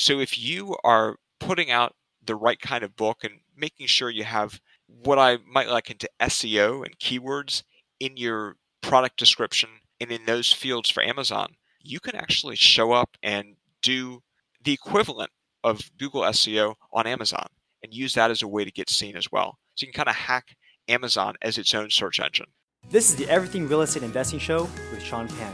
[0.00, 1.94] So if you are putting out
[2.24, 6.08] the right kind of book and making sure you have what I might liken to
[6.22, 7.64] SEO and keywords
[8.00, 9.68] in your product description
[10.00, 11.48] and in those fields for Amazon,
[11.82, 14.22] you can actually show up and do
[14.64, 15.32] the equivalent
[15.62, 17.48] of Google SEO on Amazon
[17.82, 19.58] and use that as a way to get seen as well.
[19.74, 20.56] So you can kind of hack
[20.88, 22.46] Amazon as its own search engine.
[22.88, 24.62] This is the Everything Real Estate Investing Show
[24.92, 25.52] with Sean Pan,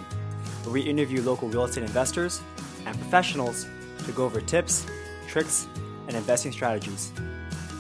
[0.63, 2.41] where we interview local real estate investors
[2.87, 3.67] and professionals
[4.07, 4.86] to go over tips,
[5.29, 5.66] tricks,
[6.07, 7.12] and investing strategies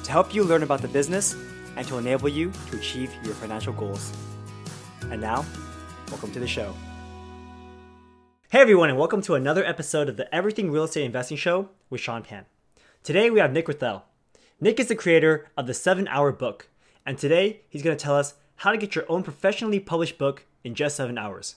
[0.02, 1.34] to help you learn about the business
[1.76, 4.12] and to enable you to achieve your financial goals.
[5.10, 5.44] And now,
[6.08, 6.74] welcome to the show.
[8.48, 12.00] Hey everyone, and welcome to another episode of the Everything Real Estate Investing Show with
[12.00, 12.46] Sean Pan.
[13.02, 14.02] Today we have Nick Rethel.
[14.60, 16.68] Nick is the creator of the 7 Hour Book,
[17.04, 20.46] and today he's going to tell us how to get your own professionally published book
[20.64, 21.56] in just 7 hours.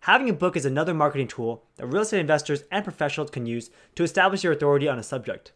[0.00, 3.70] Having a book is another marketing tool that real estate investors and professionals can use
[3.96, 5.52] to establish their authority on a subject.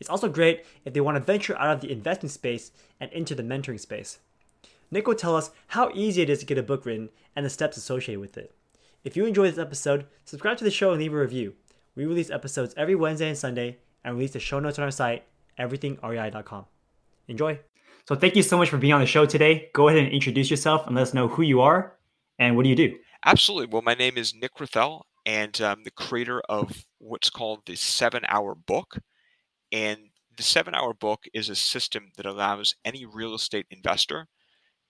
[0.00, 3.34] It's also great if they want to venture out of the investing space and into
[3.34, 4.18] the mentoring space.
[4.90, 7.50] Nick will tell us how easy it is to get a book written and the
[7.50, 8.54] steps associated with it.
[9.04, 11.54] If you enjoyed this episode, subscribe to the show and leave a review.
[11.94, 15.24] We release episodes every Wednesday and Sunday and release the show notes on our site,
[15.58, 16.64] everythingrei.com.
[17.28, 17.58] Enjoy.
[18.06, 19.70] So, thank you so much for being on the show today.
[19.72, 21.96] Go ahead and introduce yourself and let us know who you are
[22.38, 22.96] and what do you do.
[23.24, 23.68] Absolutely.
[23.72, 28.22] Well, my name is Nick Rethel, and I'm the creator of what's called the Seven
[28.28, 28.98] Hour Book.
[29.72, 29.98] And
[30.36, 34.26] the seven hour book is a system that allows any real estate investor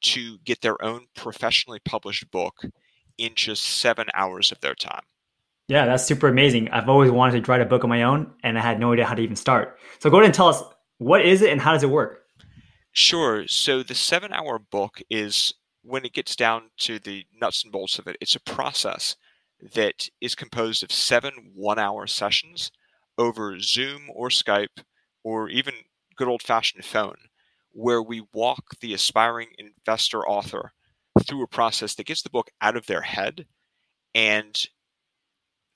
[0.02, 2.54] to get their own professionally published book
[3.18, 5.02] in just seven hours of their time.
[5.68, 6.68] Yeah, that's super amazing.
[6.70, 9.06] I've always wanted to write a book on my own and I had no idea
[9.06, 9.78] how to even start.
[10.00, 10.62] So go ahead and tell us
[10.98, 12.24] what is it and how does it work?
[12.92, 13.46] Sure.
[13.46, 17.98] So the seven hour book is when it gets down to the nuts and bolts
[17.98, 19.16] of it, it's a process
[19.74, 22.72] that is composed of seven one hour sessions
[23.18, 24.82] over Zoom or Skype
[25.22, 25.74] or even
[26.16, 27.16] good old fashioned phone,
[27.72, 30.72] where we walk the aspiring investor author
[31.22, 33.46] through a process that gets the book out of their head.
[34.14, 34.66] And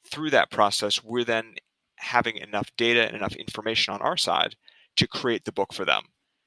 [0.07, 1.57] through that process, we're then
[1.97, 4.57] having enough data and enough information on our side
[4.97, 6.03] to create the book for them.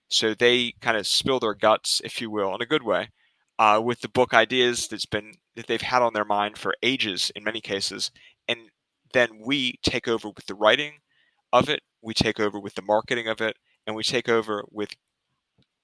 [0.10, 3.10] So they kind of spill their guts, if you will, in a good way,
[3.62, 7.32] uh, with the book ideas that's been that they've had on their mind for ages
[7.36, 8.10] in many cases,
[8.48, 8.58] and
[9.14, 10.94] then we take over with the writing
[11.54, 13.56] of it, we take over with the marketing of it,
[13.86, 14.90] and we take over with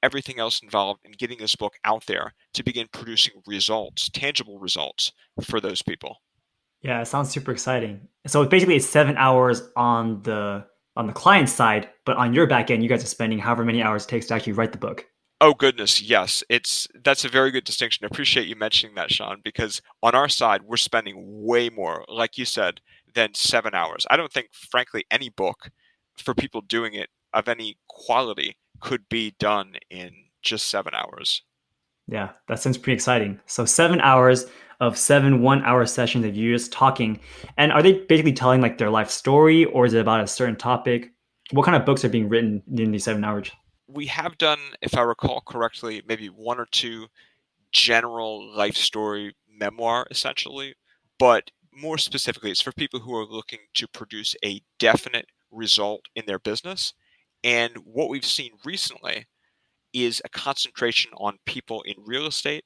[0.01, 5.11] everything else involved in getting this book out there to begin producing results, tangible results
[5.43, 6.17] for those people.
[6.81, 8.07] Yeah, it sounds super exciting.
[8.25, 10.65] So basically it's seven hours on the
[10.95, 13.83] on the client side, but on your back end, you guys are spending however many
[13.83, 15.05] hours it takes to actually write the book.
[15.39, 16.43] Oh goodness, yes.
[16.49, 18.03] It's that's a very good distinction.
[18.05, 22.37] I appreciate you mentioning that, Sean, because on our side, we're spending way more, like
[22.37, 22.81] you said,
[23.13, 24.05] than seven hours.
[24.09, 25.69] I don't think, frankly, any book
[26.17, 30.11] for people doing it of any quality could be done in
[30.41, 31.43] just seven hours.
[32.07, 33.39] Yeah, that sounds pretty exciting.
[33.45, 34.47] So seven hours
[34.79, 37.19] of seven one-hour sessions of you just talking,
[37.57, 40.55] and are they basically telling like their life story, or is it about a certain
[40.55, 41.11] topic?
[41.51, 43.51] What kind of books are being written in these seven hours?
[43.87, 47.07] We have done, if I recall correctly, maybe one or two
[47.71, 50.75] general life story memoir, essentially,
[51.19, 56.25] but more specifically, it's for people who are looking to produce a definite result in
[56.25, 56.93] their business.
[57.43, 59.27] And what we've seen recently
[59.93, 62.65] is a concentration on people in real estate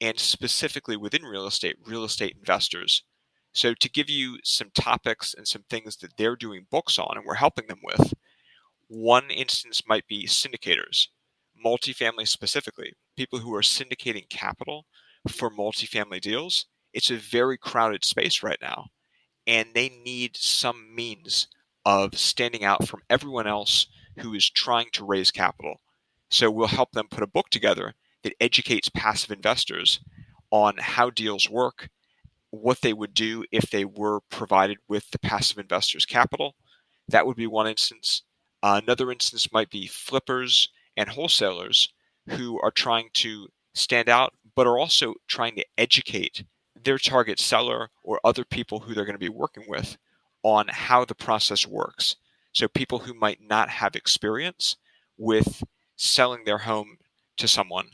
[0.00, 3.04] and specifically within real estate, real estate investors.
[3.52, 7.26] So, to give you some topics and some things that they're doing books on and
[7.26, 8.14] we're helping them with,
[8.92, 11.08] one instance might be syndicators,
[11.64, 14.86] multifamily specifically, people who are syndicating capital
[15.28, 18.88] for multifamily deals it's a very crowded space right now,
[19.46, 21.48] and they need some means
[21.84, 23.86] of standing out from everyone else
[24.18, 25.80] who is trying to raise capital.
[26.30, 30.00] So we'll help them put a book together that educates passive investors
[30.50, 31.88] on how deals work,
[32.50, 36.54] what they would do if they were provided with the passive investors' capital.
[37.08, 38.22] That would be one instance.
[38.62, 41.92] Uh, another instance might be flippers and wholesalers
[42.28, 46.44] who are trying to stand out, but are also trying to educate
[46.84, 49.96] their target seller or other people who they're going to be working with
[50.42, 52.16] on how the process works.
[52.52, 54.76] So, people who might not have experience
[55.16, 55.62] with
[55.96, 56.98] selling their home
[57.38, 57.90] to someone,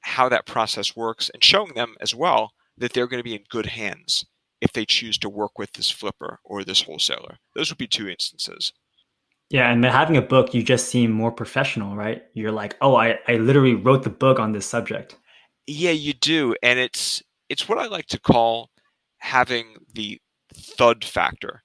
[0.00, 3.44] how that process works, and showing them as well that they're going to be in
[3.50, 4.24] good hands
[4.60, 7.38] if they choose to work with this flipper or this wholesaler.
[7.54, 8.72] Those would be two instances.
[9.50, 12.22] Yeah, and having a book, you just seem more professional, right?
[12.34, 15.16] You're like, oh, I, I literally wrote the book on this subject.
[15.66, 16.54] Yeah, you do.
[16.62, 18.70] And it's it's what I like to call
[19.18, 20.20] having the
[20.54, 21.62] thud factor.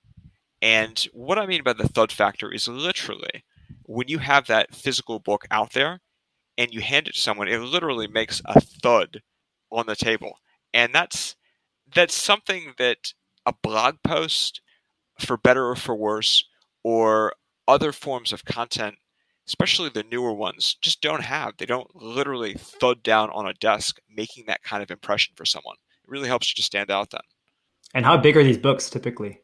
[0.62, 3.44] And what I mean by the thud factor is literally
[3.84, 6.02] when you have that physical book out there
[6.58, 9.22] and you hand it to someone, it literally makes a thud
[9.72, 10.40] on the table.
[10.74, 11.36] And that's
[11.94, 13.14] that's something that
[13.46, 14.62] a blog post,
[15.20, 16.46] for better or for worse,
[16.84, 17.34] or
[17.68, 18.96] other forms of content,
[19.48, 21.54] especially the newer ones, just don't have.
[21.58, 25.78] They don't literally thud down on a desk, making that kind of impression for someone.
[26.04, 27.22] It really helps you to stand out then.
[27.94, 29.40] And how big are these books typically?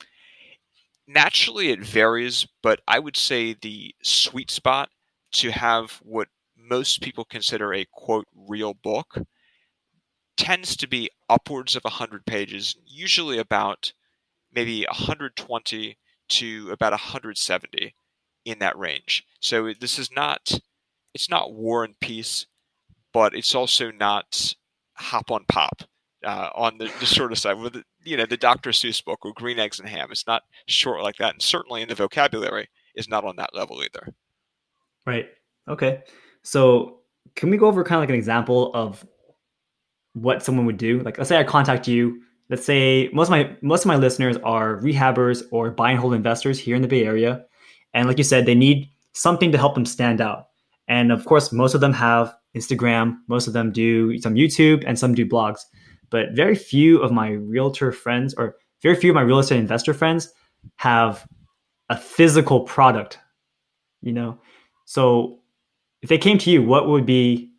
[1.07, 4.89] Naturally, it varies, but I would say the sweet spot
[5.33, 9.17] to have what most people consider a quote real book
[10.38, 13.94] tends to be upwards of 100 pages, usually about
[14.53, 15.97] maybe 120
[16.29, 17.94] to about 170
[18.45, 19.25] in that range.
[19.39, 20.59] So this is not
[21.13, 22.47] it's not War and Peace,
[23.13, 24.55] but it's also not
[24.95, 25.83] Hop on Pop
[26.25, 28.71] uh, on the, the sort of side with you know the Dr.
[28.71, 30.09] Seuss book or Green Eggs and Ham.
[30.11, 33.81] It's not short like that, and certainly in the vocabulary is not on that level
[33.83, 34.13] either.
[35.05, 35.29] Right.
[35.67, 36.03] Okay.
[36.43, 36.99] So
[37.35, 39.05] can we go over kind of like an example of
[40.13, 40.99] what someone would do?
[40.99, 42.21] Like, let's say I contact you.
[42.49, 46.13] Let's say most of my most of my listeners are rehabbers or buy and hold
[46.13, 47.45] investors here in the Bay Area,
[47.93, 50.47] and like you said, they need something to help them stand out.
[50.88, 53.17] And of course, most of them have Instagram.
[53.27, 55.61] Most of them do some YouTube, and some do blogs.
[56.09, 59.93] But very few of my realtor friends, or very few of my real estate investor
[59.93, 60.31] friends,
[60.75, 61.25] have
[61.89, 63.19] a physical product.
[64.01, 64.39] You know,
[64.85, 65.39] so
[66.01, 67.51] if they came to you, what would be,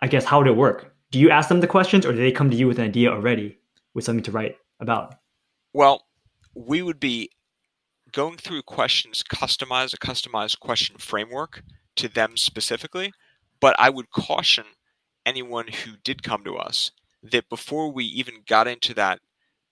[0.00, 0.94] I guess, how would it work?
[1.10, 3.10] Do you ask them the questions or do they come to you with an idea
[3.10, 3.58] already
[3.94, 5.14] with something to write about?
[5.72, 6.04] Well,
[6.54, 7.30] we would be
[8.16, 11.62] going through questions, customize a customized question framework
[11.96, 13.12] to them specifically.
[13.60, 14.64] But I would caution
[15.26, 16.92] anyone who did come to us
[17.22, 19.20] that before we even got into that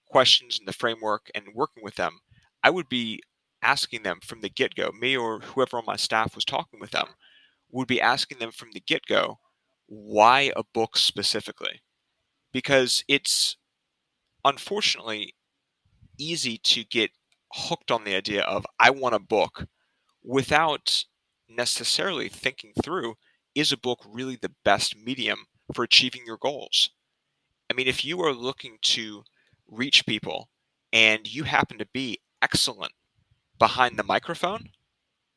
[0.06, 2.18] questions in the framework and working with them,
[2.62, 3.22] I would be
[3.62, 6.90] asking them from the get go, me or whoever on my staff was talking with
[6.90, 7.06] them,
[7.72, 9.38] would be asking them from the get go,
[9.86, 11.80] why a book specifically?
[12.52, 13.56] Because it's
[14.44, 15.34] unfortunately
[16.18, 17.10] easy to get
[17.54, 19.66] hooked on the idea of, I want a book
[20.22, 21.04] without
[21.48, 23.14] necessarily thinking through,
[23.54, 26.90] is a book really the best medium for achieving your goals?
[27.70, 29.22] I mean, if you are looking to
[29.68, 30.48] reach people
[30.92, 32.92] and you happen to be excellent
[33.58, 34.70] behind the microphone,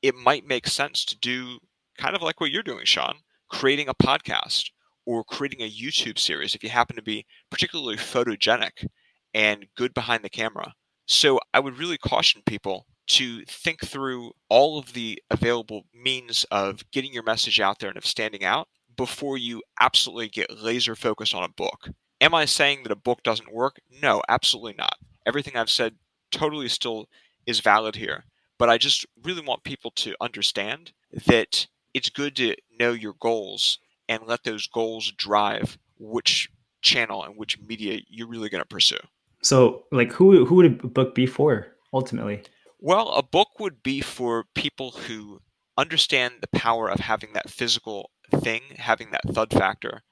[0.02, 1.60] it might make sense to do
[1.98, 3.20] kind of like what you're doing, Sean,
[3.50, 4.72] creating a podcast
[5.06, 8.88] or creating a YouTube series if you happen to be particularly photogenic
[9.34, 10.74] and good behind the camera.
[11.08, 16.90] So I would really caution people to think through all of the available means of
[16.92, 18.68] getting your message out there and of standing out
[18.98, 21.90] before you absolutely get laser focused on a book.
[22.20, 23.78] Am I saying that a book doesn't work?
[24.02, 24.98] No, absolutely not.
[25.26, 25.96] Everything I've said
[26.30, 27.08] totally still
[27.46, 28.26] is valid here.
[28.58, 30.92] But I just really want people to understand
[31.28, 36.50] that it's good to know your goals and let those goals drive which
[36.82, 38.98] channel and which media you're really going to pursue.
[39.42, 42.44] So, like, who who would a book be for ultimately?
[42.80, 45.40] Well, a book would be for people who
[45.78, 50.04] understand the power of having that physical thing, having that thud factor,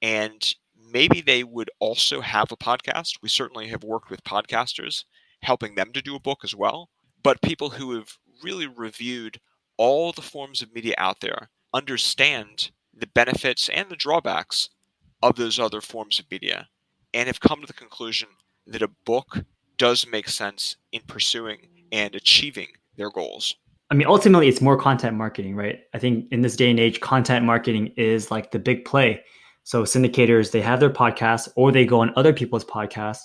[0.00, 3.18] and maybe they would also have a podcast.
[3.22, 5.04] We certainly have worked with podcasters,
[5.42, 6.90] helping them to do a book as well.
[7.22, 9.40] But people who have really reviewed
[9.76, 14.70] all the forms of media out there understand the benefits and the drawbacks
[15.22, 16.68] of those other forms of media
[17.12, 18.28] and have come to the conclusion
[18.66, 19.44] that a book
[19.78, 23.56] does make sense in pursuing and achieving their goals.
[23.90, 25.80] I mean, ultimately, it's more content marketing, right?
[25.94, 29.22] I think in this day and age, content marketing is like the big play.
[29.62, 33.22] So, syndicators, they have their podcasts or they go on other people's podcasts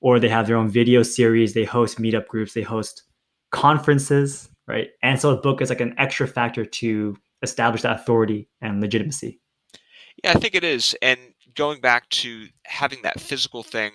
[0.00, 3.02] or they have their own video series, they host meetup groups, they host
[3.50, 4.88] conferences, right?
[5.02, 9.40] And so a book is like an extra factor to establish that authority and legitimacy.
[10.22, 10.94] Yeah, I think it is.
[11.02, 11.18] And
[11.54, 13.92] going back to having that physical thing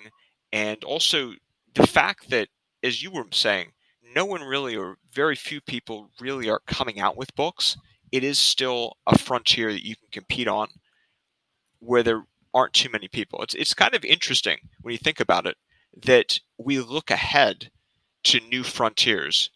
[0.54, 1.32] and also
[1.74, 2.48] the fact that,
[2.82, 3.72] as you were saying,
[4.14, 7.76] no one really or very few people really are coming out with books.
[8.12, 10.68] It is still a frontier that you can compete on
[11.80, 12.22] where there
[12.54, 13.42] aren't too many people.
[13.42, 15.56] It's, it's kind of interesting when you think about it
[16.04, 17.70] that we look ahead
[18.24, 19.50] to new frontiers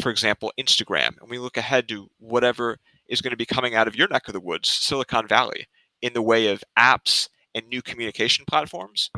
[0.00, 3.88] for example, Instagram, and we look ahead to whatever is going to be coming out
[3.88, 5.68] of your neck of the woods, Silicon Valley,
[6.02, 9.10] in the way of apps and new communication platforms.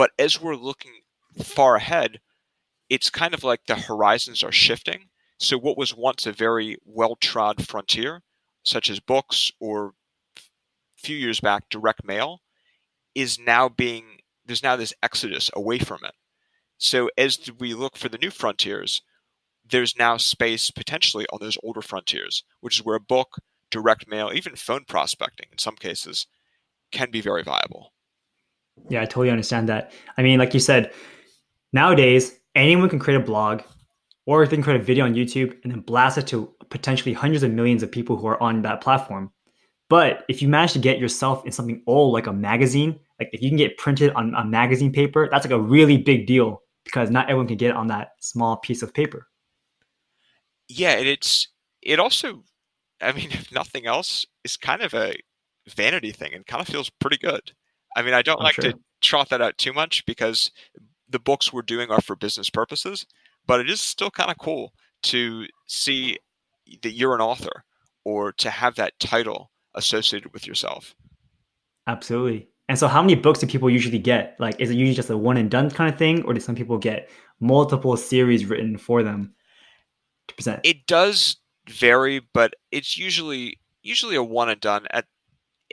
[0.00, 1.02] But as we're looking
[1.42, 2.20] far ahead,
[2.88, 5.10] it's kind of like the horizons are shifting.
[5.38, 8.22] So, what was once a very well trod frontier,
[8.62, 9.92] such as books or
[10.38, 10.40] a
[10.96, 12.40] few years back, direct mail,
[13.14, 16.14] is now being, there's now this exodus away from it.
[16.78, 19.02] So, as we look for the new frontiers,
[19.70, 23.36] there's now space potentially on those older frontiers, which is where a book,
[23.70, 26.26] direct mail, even phone prospecting in some cases
[26.90, 27.92] can be very viable.
[28.88, 29.92] Yeah, I totally understand that.
[30.16, 30.92] I mean, like you said,
[31.72, 33.62] nowadays anyone can create a blog
[34.26, 37.42] or they can create a video on YouTube and then blast it to potentially hundreds
[37.42, 39.30] of millions of people who are on that platform.
[39.88, 43.42] But if you manage to get yourself in something old like a magazine, like if
[43.42, 47.10] you can get printed on a magazine paper, that's like a really big deal because
[47.10, 49.26] not everyone can get on that small piece of paper.
[50.68, 51.48] Yeah, and it's
[51.82, 52.44] it also
[53.00, 55.14] I mean, if nothing else, is kind of a
[55.68, 57.52] vanity thing and kind of feels pretty good.
[57.96, 58.72] I mean, I don't I'm like sure.
[58.72, 60.50] to trot that out too much because
[61.08, 63.06] the books we're doing are for business purposes,
[63.46, 64.72] but it is still kind of cool
[65.04, 66.18] to see
[66.82, 67.64] that you're an author
[68.04, 70.94] or to have that title associated with yourself.
[71.86, 72.48] Absolutely.
[72.68, 74.36] And so, how many books do people usually get?
[74.38, 76.54] Like, is it usually just a one and done kind of thing, or do some
[76.54, 79.34] people get multiple series written for them
[80.28, 80.60] to present?
[80.62, 81.36] It does
[81.68, 85.06] vary, but it's usually usually a one and done at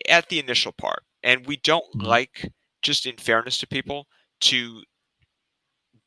[0.10, 1.04] at the initial part.
[1.24, 2.08] And we don't mm-hmm.
[2.08, 4.08] like, just in fairness to people,
[4.42, 4.84] to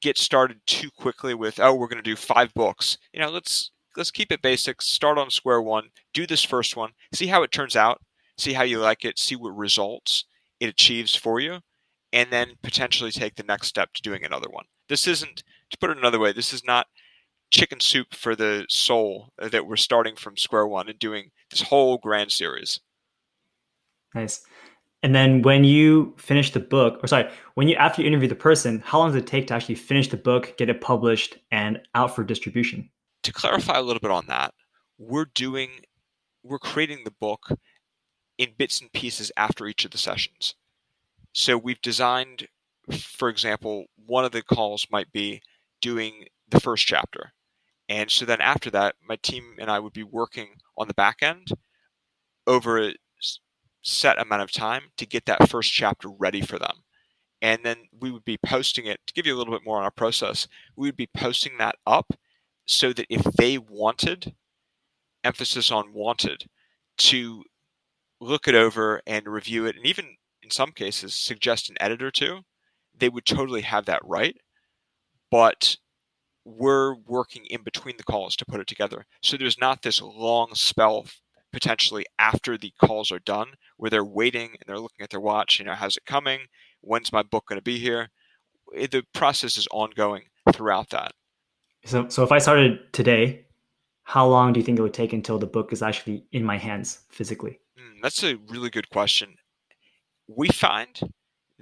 [0.00, 2.96] get started too quickly with, oh, we're going to do five books.
[3.12, 4.80] You know, let's let's keep it basic.
[4.80, 5.90] Start on square one.
[6.14, 6.92] Do this first one.
[7.12, 8.00] See how it turns out.
[8.38, 9.18] See how you like it.
[9.18, 10.24] See what results
[10.60, 11.58] it achieves for you,
[12.12, 14.66] and then potentially take the next step to doing another one.
[14.88, 16.86] This isn't, to put it another way, this is not
[17.50, 21.98] chicken soup for the soul that we're starting from square one and doing this whole
[21.98, 22.80] grand series.
[24.14, 24.42] Nice.
[25.02, 28.34] And then when you finish the book, or sorry, when you after you interview the
[28.34, 31.80] person, how long does it take to actually finish the book, get it published, and
[31.94, 32.88] out for distribution?
[33.22, 34.52] To clarify a little bit on that,
[34.98, 35.70] we're doing
[36.42, 37.48] we're creating the book
[38.38, 40.54] in bits and pieces after each of the sessions.
[41.32, 42.48] So we've designed,
[42.90, 45.42] for example, one of the calls might be
[45.80, 47.32] doing the first chapter.
[47.88, 51.22] And so then after that, my team and I would be working on the back
[51.22, 51.48] end
[52.46, 52.92] over
[53.82, 56.82] set amount of time to get that first chapter ready for them.
[57.42, 59.84] And then we would be posting it to give you a little bit more on
[59.84, 60.46] our process.
[60.76, 62.12] We would be posting that up
[62.66, 64.34] so that if they wanted,
[65.24, 66.44] emphasis on wanted,
[66.98, 67.42] to
[68.20, 72.40] look it over and review it, and even in some cases suggest an editor to,
[72.96, 74.36] they would totally have that right.
[75.30, 75.76] But
[76.44, 79.06] we're working in between the calls to put it together.
[79.22, 81.06] So there's not this long spell
[81.52, 85.58] potentially after the calls are done where they're waiting and they're looking at their watch
[85.58, 86.40] you know how's it coming?
[86.80, 88.08] When's my book going to be here?
[88.76, 91.12] Eh, the process is ongoing throughout that.
[91.84, 93.46] So so if i started today
[94.10, 96.58] how long do you think it would take until the book is actually in my
[96.58, 97.60] hands physically?
[97.78, 99.36] Mm, that's a really good question.
[100.26, 101.00] We find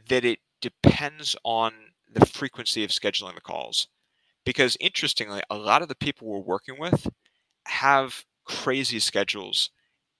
[0.08, 1.72] that it depends on
[2.10, 3.88] the frequency of scheduling the calls
[4.46, 7.06] because interestingly a lot of the people we're working with
[7.66, 9.68] have crazy schedules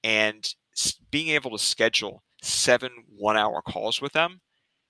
[0.08, 0.54] and
[1.10, 4.40] being able to schedule seven one hour calls with them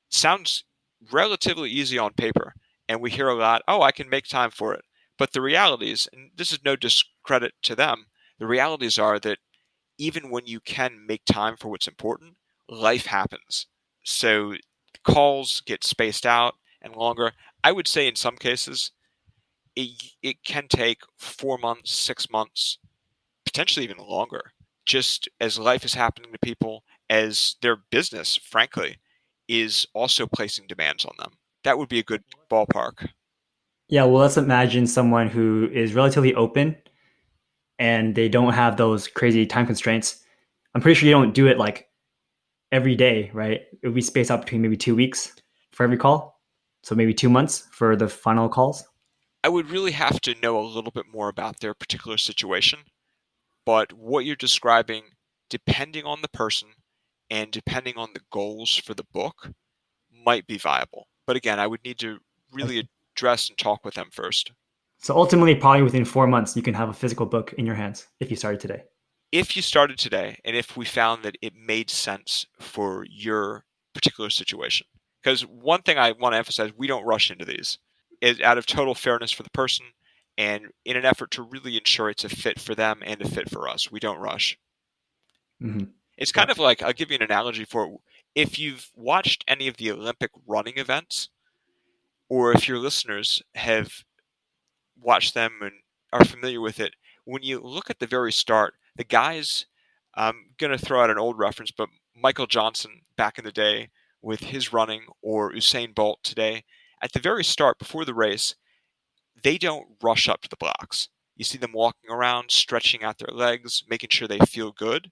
[0.09, 0.63] sounds
[1.11, 2.55] relatively easy on paper.
[2.89, 4.85] And we hear a lot, oh, I can make time for it.
[5.19, 8.07] But the realities, and this is no discredit to them,
[8.39, 9.39] the realities are that
[9.99, 12.37] even when you can make time for what's important,
[12.69, 13.67] life happens.
[14.05, 14.55] So
[15.05, 17.33] calls get spaced out and longer.
[17.65, 18.93] I would say in some cases,
[19.75, 22.79] it, it can take four months, six months,
[23.45, 24.53] potentially even longer
[24.89, 28.97] just as life is happening to people, as their business, frankly,
[29.47, 31.35] is also placing demands on them.
[31.63, 33.11] That would be a good ballpark.
[33.89, 36.77] Yeah, well, let's imagine someone who is relatively open
[37.79, 40.25] and they don't have those crazy time constraints.
[40.75, 41.89] I'm pretty sure you don't do it like
[42.73, 43.61] every day, right?
[43.83, 45.35] It would be spaced out between maybe two weeks
[45.71, 46.41] for every call.
[46.83, 48.85] So maybe two months for the final calls.
[49.45, 52.81] I would really have to know a little bit more about their particular situation
[53.69, 55.03] but what you're describing,
[55.51, 56.71] depending on the person
[57.29, 59.51] and depending on the goals for the book,
[60.25, 61.07] might be viable.
[61.27, 62.17] But again, I would need to
[62.51, 64.53] really address and talk with them first.
[65.01, 68.07] So ultimately, probably within four months, you can have a physical book in your hands
[68.21, 68.85] if you started today.
[69.33, 74.31] If you started today, and if we found that it made sense for your particular
[74.31, 74.87] situation,
[75.23, 77.79] because one thing I want to emphasize, we don't rush into these.
[78.23, 79.85] Is out of total fairness for the person,
[80.39, 83.51] and in an effort to really ensure it's a fit for them and a fit
[83.51, 83.91] for us.
[83.91, 84.57] We don't rush.
[85.61, 85.87] Mm-hmm.
[86.17, 87.93] It's kind of like I'll give you an analogy for it.
[88.35, 91.29] If you've watched any of the Olympic running events,
[92.29, 93.93] or if your listeners have
[95.01, 95.73] watched them and
[96.13, 99.67] are familiar with it, when you look at the very start, the guys,
[100.15, 103.91] I'm going to throw out an old reference, but Michael Johnson back in the day
[104.23, 106.65] with his running, or Usain Bolt today,
[107.03, 108.55] at the very start, before the race,
[109.43, 111.09] they don't rush up to the blocks.
[111.37, 115.11] You see them walking around, stretching out their legs, making sure they feel good.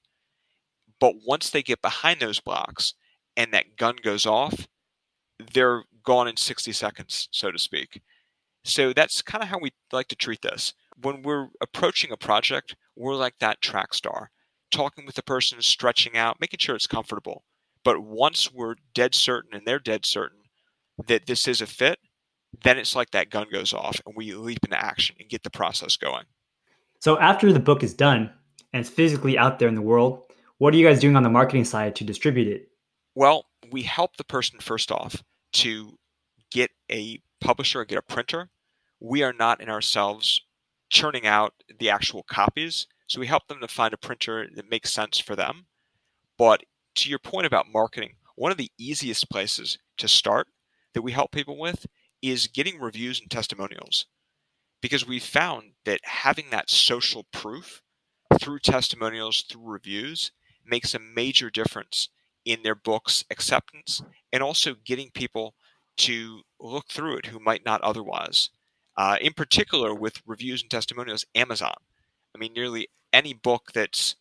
[0.98, 2.94] But once they get behind those blocks
[3.36, 4.66] and that gun goes off,
[5.52, 8.02] they're gone in 60 seconds, so to speak.
[8.64, 10.74] So that's kind of how we like to treat this.
[11.00, 14.30] When we're approaching a project, we're like that track star,
[14.72, 17.44] talking with the person, stretching out, making sure it's comfortable.
[17.84, 20.40] But once we're dead certain and they're dead certain
[21.06, 21.98] that this is a fit,
[22.62, 25.50] then it's like that gun goes off and we leap into action and get the
[25.50, 26.24] process going.
[27.00, 28.30] So after the book is done
[28.72, 30.24] and it's physically out there in the world,
[30.58, 32.68] what are you guys doing on the marketing side to distribute it?
[33.14, 35.22] Well, we help the person first off
[35.54, 35.98] to
[36.50, 38.50] get a publisher, get a printer.
[39.00, 40.40] We are not in ourselves
[40.88, 42.86] churning out the actual copies.
[43.08, 45.66] So we help them to find a printer that makes sense for them.
[46.38, 46.64] But
[46.96, 50.48] to your point about marketing, one of the easiest places to start
[50.94, 51.86] that we help people with
[52.22, 54.06] is getting reviews and testimonials.
[54.82, 57.82] Because we found that having that social proof
[58.40, 60.32] through testimonials, through reviews,
[60.64, 62.08] makes a major difference
[62.44, 65.54] in their book's acceptance and also getting people
[65.96, 68.50] to look through it who might not otherwise.
[68.96, 71.74] Uh, in particular, with reviews and testimonials, Amazon.
[72.34, 74.16] I mean, nearly any book that's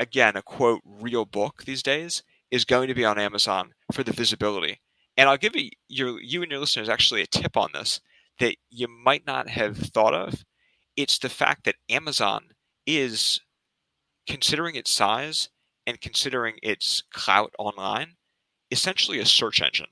[0.00, 4.12] again, a quote, real book these days is going to be on Amazon for the
[4.12, 4.80] visibility.
[5.18, 8.00] And I'll give you, your, you and your listeners actually a tip on this
[8.38, 10.44] that you might not have thought of.
[10.96, 12.50] It's the fact that Amazon
[12.86, 13.40] is,
[14.28, 15.48] considering its size
[15.86, 18.14] and considering its clout online,
[18.70, 19.88] essentially a search engine.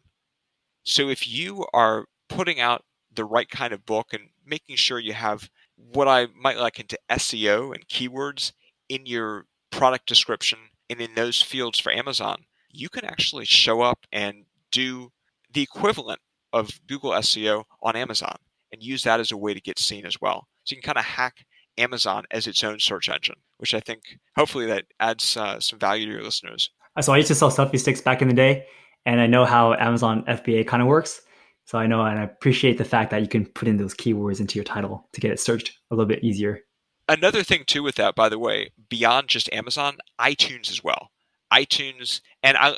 [0.84, 5.14] So if you are putting out the right kind of book and making sure you
[5.14, 8.52] have what I might like into SEO and keywords
[8.88, 14.06] in your product description and in those fields for Amazon, you can actually show up
[14.12, 15.10] and do
[15.56, 16.20] the equivalent
[16.52, 18.36] of Google SEO on Amazon
[18.72, 20.46] and use that as a way to get seen as well.
[20.64, 21.46] So you can kind of hack
[21.78, 24.02] Amazon as its own search engine, which I think
[24.36, 26.70] hopefully that adds uh, some value to your listeners.
[27.00, 28.66] So I used to sell selfie sticks back in the day,
[29.06, 31.22] and I know how Amazon FBA kind of works.
[31.64, 34.40] So I know and I appreciate the fact that you can put in those keywords
[34.40, 36.60] into your title to get it searched a little bit easier.
[37.08, 41.08] Another thing too with that, by the way, beyond just Amazon, iTunes as well.
[41.50, 42.76] iTunes, and I,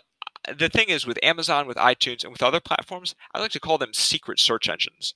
[0.56, 3.78] the thing is with Amazon, with iTunes, and with other platforms, I like to call
[3.78, 5.14] them secret search engines.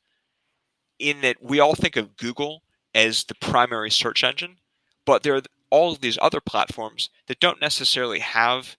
[0.99, 2.63] In that we all think of Google
[2.95, 4.59] as the primary search engine,
[5.05, 8.77] but there are all of these other platforms that don't necessarily have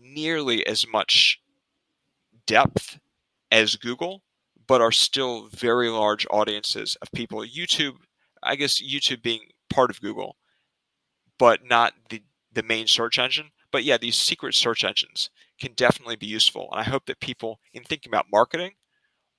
[0.00, 1.40] nearly as much
[2.46, 2.98] depth
[3.50, 4.22] as Google,
[4.66, 7.40] but are still very large audiences of people.
[7.40, 7.96] YouTube
[8.44, 10.36] I guess YouTube being part of Google,
[11.38, 12.22] but not the,
[12.52, 13.50] the main search engine.
[13.72, 16.68] But yeah, these secret search engines can definitely be useful.
[16.72, 18.72] And I hope that people, in thinking about marketing,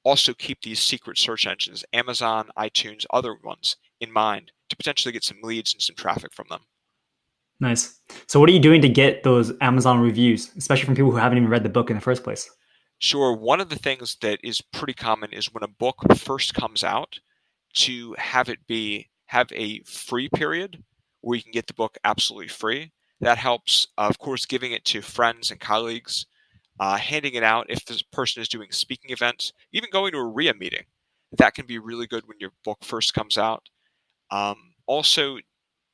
[0.04, 5.24] also keep these secret search engines, Amazon, iTunes, other ones, in mind to potentially get
[5.24, 6.62] some leads and some traffic from them.
[7.60, 8.00] Nice.
[8.28, 11.38] So, what are you doing to get those Amazon reviews, especially from people who haven't
[11.38, 12.50] even read the book in the first place?
[13.00, 13.34] Sure.
[13.36, 17.20] One of the things that is pretty common is when a book first comes out,
[17.76, 20.84] to have it be have a free period
[21.22, 22.92] where you can get the book absolutely free.
[23.22, 26.26] That helps, uh, of course, giving it to friends and colleagues,
[26.80, 30.26] uh, handing it out if the person is doing speaking events, even going to a
[30.26, 30.86] REIA meeting.
[31.38, 33.70] That can be really good when your book first comes out.
[34.32, 35.40] Um, also,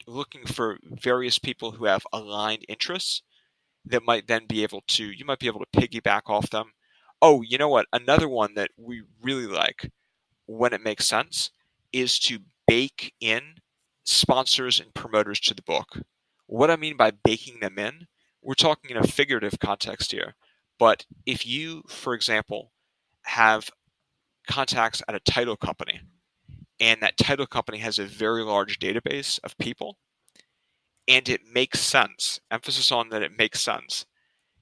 [0.07, 3.23] looking for various people who have aligned interests
[3.85, 6.73] that might then be able to, you might be able to piggyback off them.
[7.21, 7.87] Oh, you know what?
[7.93, 9.91] Another one that we really like
[10.47, 11.51] when it makes sense
[11.93, 13.55] is to bake in
[14.05, 15.99] sponsors and promoters to the book.
[16.51, 18.07] What I mean by baking them in,
[18.41, 20.35] we're talking in a figurative context here.
[20.77, 22.73] But if you, for example,
[23.21, 23.69] have
[24.49, 26.01] contacts at a title company,
[26.77, 29.97] and that title company has a very large database of people,
[31.07, 34.05] and it makes sense, emphasis on that it makes sense,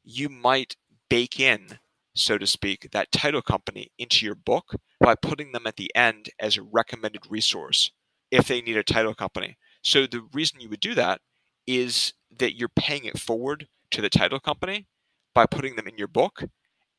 [0.04, 0.76] you might
[1.10, 1.80] bake in
[2.14, 6.30] so to speak, that title company into your book by putting them at the end
[6.40, 7.92] as a recommended resource
[8.30, 9.58] if they need a title company.
[9.82, 11.22] So the reason you would do that
[11.70, 14.88] is that you're paying it forward to the title company
[15.36, 16.44] by putting them in your book,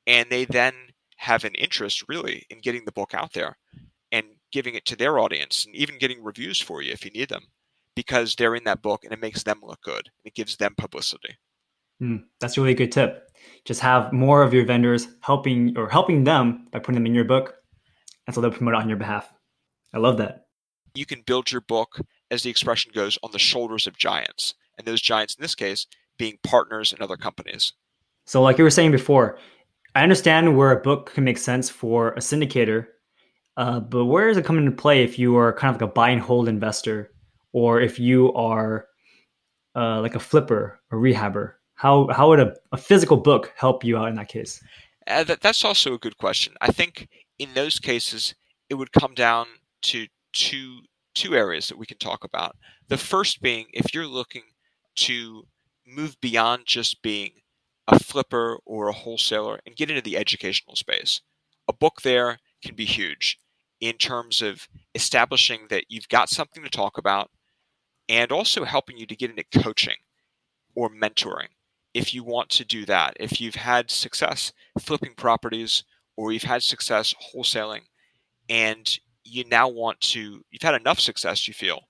[0.07, 0.75] and they then
[1.17, 3.59] have an interest really in getting the book out there
[4.13, 7.29] and giving it to their audience and even getting reviews for you if you need
[7.29, 7.43] them
[7.97, 10.75] because they're in that book and it makes them look good and it gives them
[10.79, 11.37] publicity.
[12.01, 13.29] Mm, that's a really good tip.
[13.65, 17.25] Just have more of your vendors helping or helping them by putting them in your
[17.25, 17.57] book,
[18.27, 19.33] and so they'll promote it on your behalf.
[19.93, 20.47] I love that.
[20.95, 24.89] You can build your book, as the expression goes, on the shoulders of giants, and
[24.89, 25.87] those giants in this case
[26.19, 27.75] being partners in other companies.
[28.27, 29.39] So, like you were saying before,
[29.95, 32.89] I understand where a book can make sense for a syndicator
[33.57, 35.93] Uh, but where does it come into play if you are kind of like a
[35.93, 37.13] buy and hold investor,
[37.53, 38.87] or if you are
[39.77, 41.55] uh, like a flipper or rehabber?
[41.75, 44.63] How how would a, a physical book help you out in that case?
[45.07, 46.55] Uh, that, that's also a good question.
[46.61, 48.35] I think in those cases,
[48.71, 49.47] it would come down
[49.83, 50.81] to two
[51.15, 52.57] two areas that we can talk about.
[52.89, 54.43] The first being if you're looking
[54.97, 55.47] to
[55.87, 57.33] move beyond just being
[57.89, 61.21] a flipper or a wholesaler and get into the educational space.
[61.69, 63.39] A book there can be huge
[63.81, 67.31] in terms of establishing that you've got something to talk about
[68.09, 69.97] and also helping you to get into coaching
[70.75, 71.49] or mentoring
[71.95, 73.17] if you want to do that.
[73.19, 75.85] If you've had success flipping properties
[76.17, 77.83] or you've had success wholesaling
[78.49, 81.83] and you now want to, you've had enough success, you feel,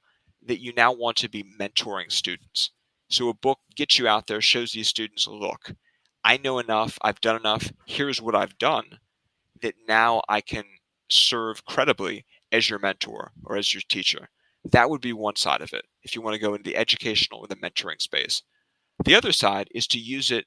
[0.47, 2.71] that you now want to be mentoring students.
[3.11, 5.73] So a book gets you out there, shows these students, look,
[6.23, 9.01] I know enough, I've done enough, here's what I've done
[9.63, 10.65] that now I can
[11.09, 14.29] serve credibly as your mentor or as your teacher.
[14.65, 17.41] That would be one side of it if you want to go into the educational
[17.41, 18.43] or the mentoring space.
[19.05, 20.47] The other side is to use it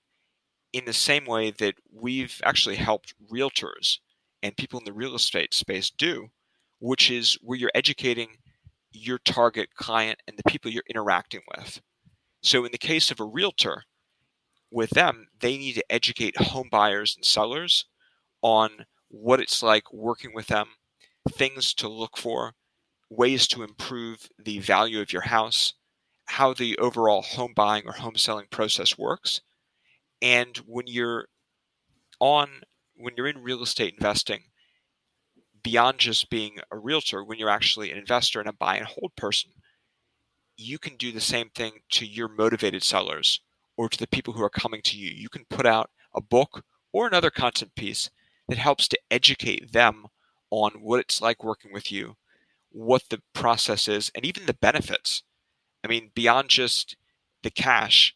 [0.72, 3.98] in the same way that we've actually helped realtors
[4.42, 6.30] and people in the real estate space do,
[6.80, 8.38] which is where you're educating
[8.92, 11.82] your target client and the people you're interacting with.
[12.44, 13.86] So, in the case of a realtor,
[14.72, 17.86] with them, they need to educate home buyers and sellers
[18.42, 20.68] on what it's like working with them,
[21.32, 22.54] things to look for,
[23.10, 25.74] ways to improve the value of your house,
[26.26, 29.42] how the overall home buying or home selling process works.
[30.22, 31.28] And when you're
[32.20, 32.62] on,
[32.96, 34.44] when you're in real estate investing,
[35.64, 39.16] beyond just being a realtor, when you're actually an investor and a buy and hold
[39.16, 39.52] person,
[40.58, 43.42] you can do the same thing to your motivated sellers
[43.78, 45.10] or to the people who are coming to you.
[45.10, 48.10] You can put out a book or another content piece
[48.48, 50.06] that helps to educate them
[50.52, 52.16] on what it's like working with you,
[52.72, 55.24] what the process is, and even the benefits.
[55.84, 56.96] I mean, beyond just
[57.42, 58.16] the cash,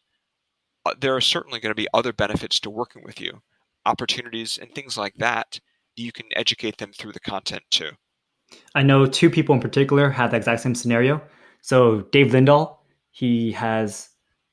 [0.86, 3.42] uh, there are certainly going to be other benefits to working with you,
[3.84, 5.60] opportunities and things like that.
[5.96, 7.90] You can educate them through the content too.
[8.74, 11.20] I know two people in particular had the exact same scenario.
[11.68, 12.78] So Dave Lindahl,
[13.10, 14.08] he has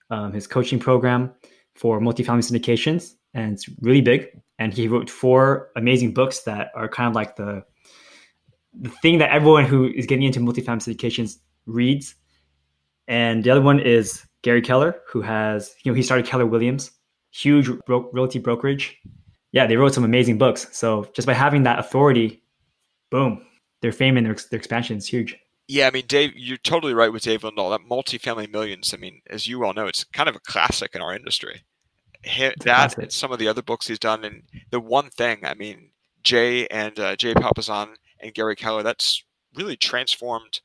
[0.09, 1.33] um, his coaching program
[1.73, 4.27] for multifamily syndications, and it's really big.
[4.59, 7.63] And he wrote four amazing books that are kind of like the
[8.81, 12.15] the thing that everyone who is getting into multifamily syndications reads.
[13.07, 16.91] And the other one is Gary Keller, who has you know he started Keller Williams,
[17.31, 18.97] huge ro- realty brokerage.
[19.53, 20.67] Yeah, they wrote some amazing books.
[20.73, 22.43] So just by having that authority,
[23.09, 23.41] boom,
[23.81, 25.37] their fame and their, their expansion is huge.
[25.67, 27.71] Yeah, I mean, Dave, you're totally right with Dave Lindahl.
[27.71, 31.01] That multifamily millions, I mean, as you all know, it's kind of a classic in
[31.01, 31.63] our industry.
[32.61, 35.89] that and some of the other books he's done, and the one thing, I mean,
[36.23, 39.23] Jay and uh, Jay Papasan and Gary Keller, that's
[39.55, 40.59] really transformed,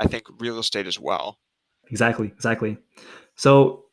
[0.00, 1.38] I think, real estate as well.
[1.90, 2.76] Exactly, exactly.
[3.36, 3.84] So,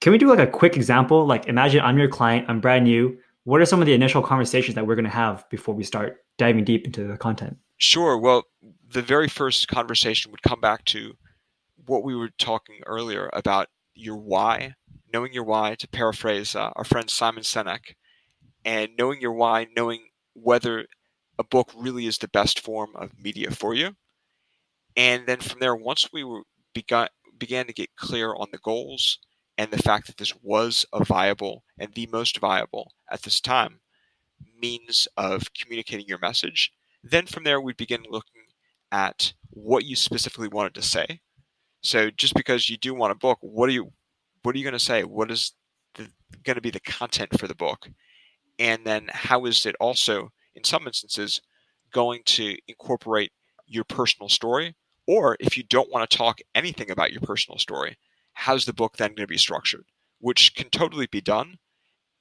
[0.00, 1.26] can we do like a quick example?
[1.26, 3.16] Like, imagine I'm your client, I'm brand new.
[3.44, 6.24] What are some of the initial conversations that we're going to have before we start
[6.36, 7.56] diving deep into the content?
[7.78, 8.18] Sure.
[8.18, 8.44] Well,
[8.88, 11.14] the very first conversation would come back to
[11.86, 14.74] what we were talking earlier about your why,
[15.12, 17.94] knowing your why, to paraphrase uh, our friend Simon Sinek,
[18.64, 20.86] and knowing your why, knowing whether
[21.38, 23.96] a book really is the best form of media for you.
[24.96, 26.42] And then from there, once we were
[26.74, 29.18] begun, began to get clear on the goals
[29.58, 33.80] and the fact that this was a viable and the most viable at this time
[34.58, 36.72] means of communicating your message,
[37.02, 38.35] then from there we'd begin looking
[38.92, 41.20] at what you specifically wanted to say.
[41.82, 43.92] So just because you do want a book, what are you
[44.42, 45.02] what are you going to say?
[45.02, 45.52] What is
[45.96, 47.88] going to be the content for the book?
[48.58, 51.40] And then how is it also in some instances
[51.92, 53.32] going to incorporate
[53.66, 54.74] your personal story?
[55.06, 57.96] Or if you don't want to talk anything about your personal story,
[58.32, 59.84] how's the book then going to be structured?
[60.20, 61.58] Which can totally be done.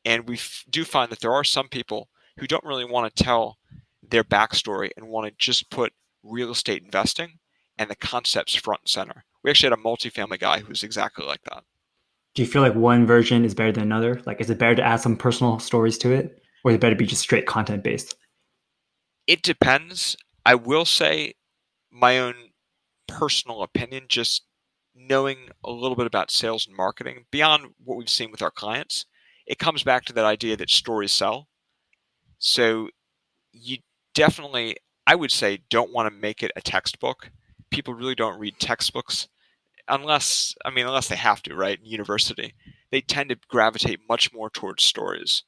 [0.03, 3.23] And we f- do find that there are some people who don't really want to
[3.23, 3.57] tell
[4.07, 5.93] their backstory and want to just put
[6.25, 7.39] real estate investing
[7.77, 9.25] and the concepts front and center.
[9.43, 11.63] We actually had a multifamily guy who's exactly like that.
[12.33, 14.21] Do you feel like one version is better than another?
[14.25, 16.95] Like, is it better to add some personal stories to it, or is it better
[16.95, 18.15] to be just straight content based?
[19.27, 20.17] It depends.
[20.45, 21.35] I will say
[21.91, 22.35] my own
[23.07, 24.43] personal opinion, just
[24.95, 29.05] knowing a little bit about sales and marketing beyond what we've seen with our clients,
[29.45, 31.47] it comes back to that idea that stories sell.
[32.39, 32.89] So
[33.51, 33.77] you
[34.13, 34.77] definitely
[35.07, 37.31] I would say don't want to make it a textbook.
[37.69, 39.27] People really don't read textbooks
[39.87, 41.79] unless I mean unless they have to, right?
[41.79, 42.53] In university,
[42.91, 45.43] they tend to gravitate much more towards stories.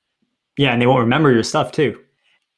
[0.58, 2.00] Yeah, and they won't remember your stuff too.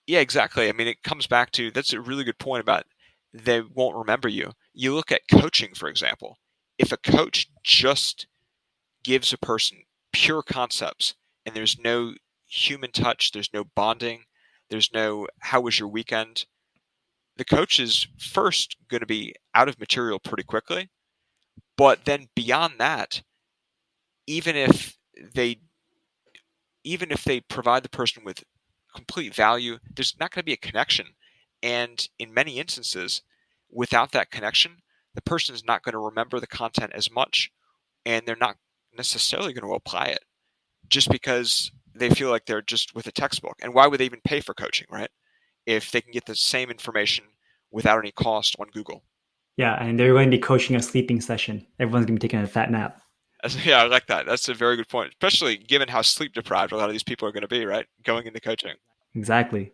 [0.07, 0.69] Yeah, exactly.
[0.69, 2.85] I mean, it comes back to that's a really good point about
[3.33, 4.51] they won't remember you.
[4.73, 6.37] You look at coaching, for example.
[6.77, 8.27] If a coach just
[9.03, 9.79] gives a person
[10.11, 11.13] pure concepts
[11.45, 12.13] and there's no
[12.47, 14.23] human touch, there's no bonding,
[14.69, 16.45] there's no how was your weekend,
[17.39, 20.89] the coach is first going to be out of material pretty quickly.
[21.77, 23.23] But then beyond that,
[24.27, 24.97] even if
[25.33, 25.61] they
[26.83, 28.43] even if they provide the person with
[28.93, 31.07] complete value, there's not going to be a connection.
[31.63, 33.21] And in many instances,
[33.71, 34.77] without that connection,
[35.15, 37.51] the person is not going to remember the content as much
[38.05, 38.57] and they're not
[38.97, 40.23] necessarily going to apply it
[40.89, 43.57] just because they feel like they're just with a textbook.
[43.61, 45.09] And why would they even pay for coaching, right?
[45.69, 47.25] If they can get the same information
[47.71, 49.03] without any cost on Google.
[49.55, 51.65] Yeah, and they're going to be coaching a sleeping session.
[51.79, 53.01] Everyone's going to be taking a fat nap.
[53.63, 54.25] Yeah, I like that.
[54.25, 57.25] That's a very good point, especially given how sleep deprived a lot of these people
[57.25, 57.85] are going to be, right?
[58.03, 58.73] Going into coaching.
[59.15, 59.71] Exactly.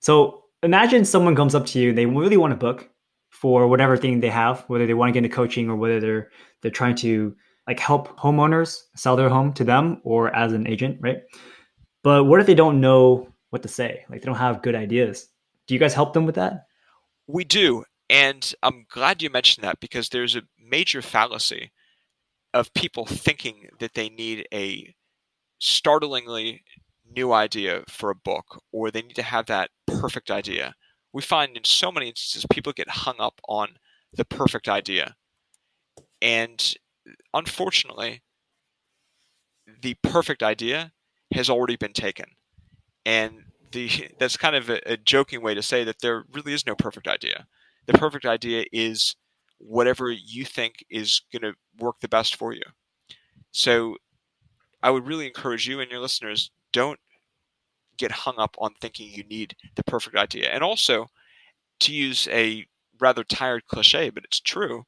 [0.00, 2.88] So imagine someone comes up to you, they really want a book
[3.30, 6.30] for whatever thing they have, whether they want to get into coaching or whether they're
[6.62, 7.34] they're trying to
[7.68, 11.18] like help homeowners sell their home to them or as an agent, right?
[12.02, 14.04] But what if they don't know what to say?
[14.08, 15.28] Like they don't have good ideas.
[15.66, 16.66] Do you guys help them with that?
[17.26, 17.84] We do.
[18.08, 21.72] And I'm glad you mentioned that because there's a major fallacy
[22.54, 24.94] of people thinking that they need a
[25.58, 26.62] startlingly
[27.14, 30.74] new idea for a book or they need to have that perfect idea.
[31.12, 33.76] We find in so many instances people get hung up on
[34.12, 35.16] the perfect idea.
[36.22, 36.74] And
[37.34, 38.22] unfortunately,
[39.82, 40.92] the perfect idea
[41.32, 42.26] has already been taken.
[43.06, 46.66] And the that's kind of a, a joking way to say that there really is
[46.66, 47.46] no perfect idea.
[47.86, 49.16] The perfect idea is
[49.58, 52.64] whatever you think is going to work the best for you.
[53.52, 53.96] So
[54.82, 57.00] I would really encourage you and your listeners don't
[57.96, 60.50] get hung up on thinking you need the perfect idea.
[60.50, 61.06] And also,
[61.80, 62.66] to use a
[63.00, 64.84] rather tired cliche, but it's true,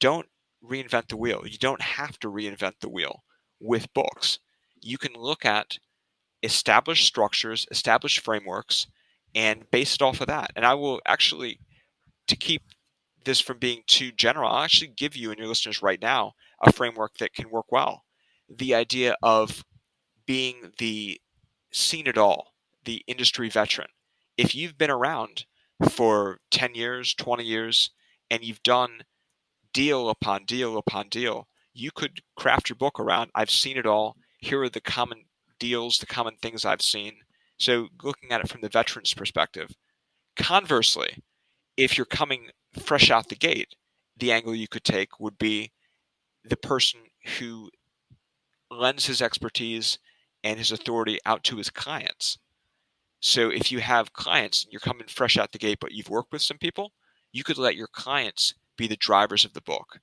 [0.00, 0.26] don't
[0.64, 1.42] reinvent the wheel.
[1.46, 3.22] You don't have to reinvent the wheel
[3.60, 4.38] with books.
[4.80, 5.78] You can look at
[6.42, 8.86] established structures, establish frameworks,
[9.34, 10.50] and base it off of that.
[10.56, 11.60] And I will actually,
[12.26, 12.62] to keep
[13.24, 16.72] this from being too general, I'll actually give you and your listeners right now a
[16.72, 18.04] framework that can work well.
[18.48, 19.64] The idea of
[20.26, 21.20] being the
[21.72, 23.88] seen it all, the industry veteran.
[24.36, 25.44] If you've been around
[25.88, 27.90] for 10 years, 20 years,
[28.30, 29.02] and you've done
[29.72, 34.16] deal upon deal upon deal, you could craft your book around I've seen it all.
[34.38, 35.24] Here are the common
[35.60, 37.12] deals, the common things I've seen.
[37.58, 39.70] So, looking at it from the veteran's perspective.
[40.36, 41.22] Conversely,
[41.76, 42.48] if you're coming
[42.82, 43.74] fresh out the gate,
[44.16, 45.70] the angle you could take would be
[46.44, 47.00] the person
[47.38, 47.70] who
[48.70, 49.98] lends his expertise
[50.42, 52.38] and his authority out to his clients.
[53.20, 56.32] So if you have clients and you're coming fresh out the gate, but you've worked
[56.32, 56.92] with some people,
[57.32, 59.98] you could let your clients be the drivers of the book.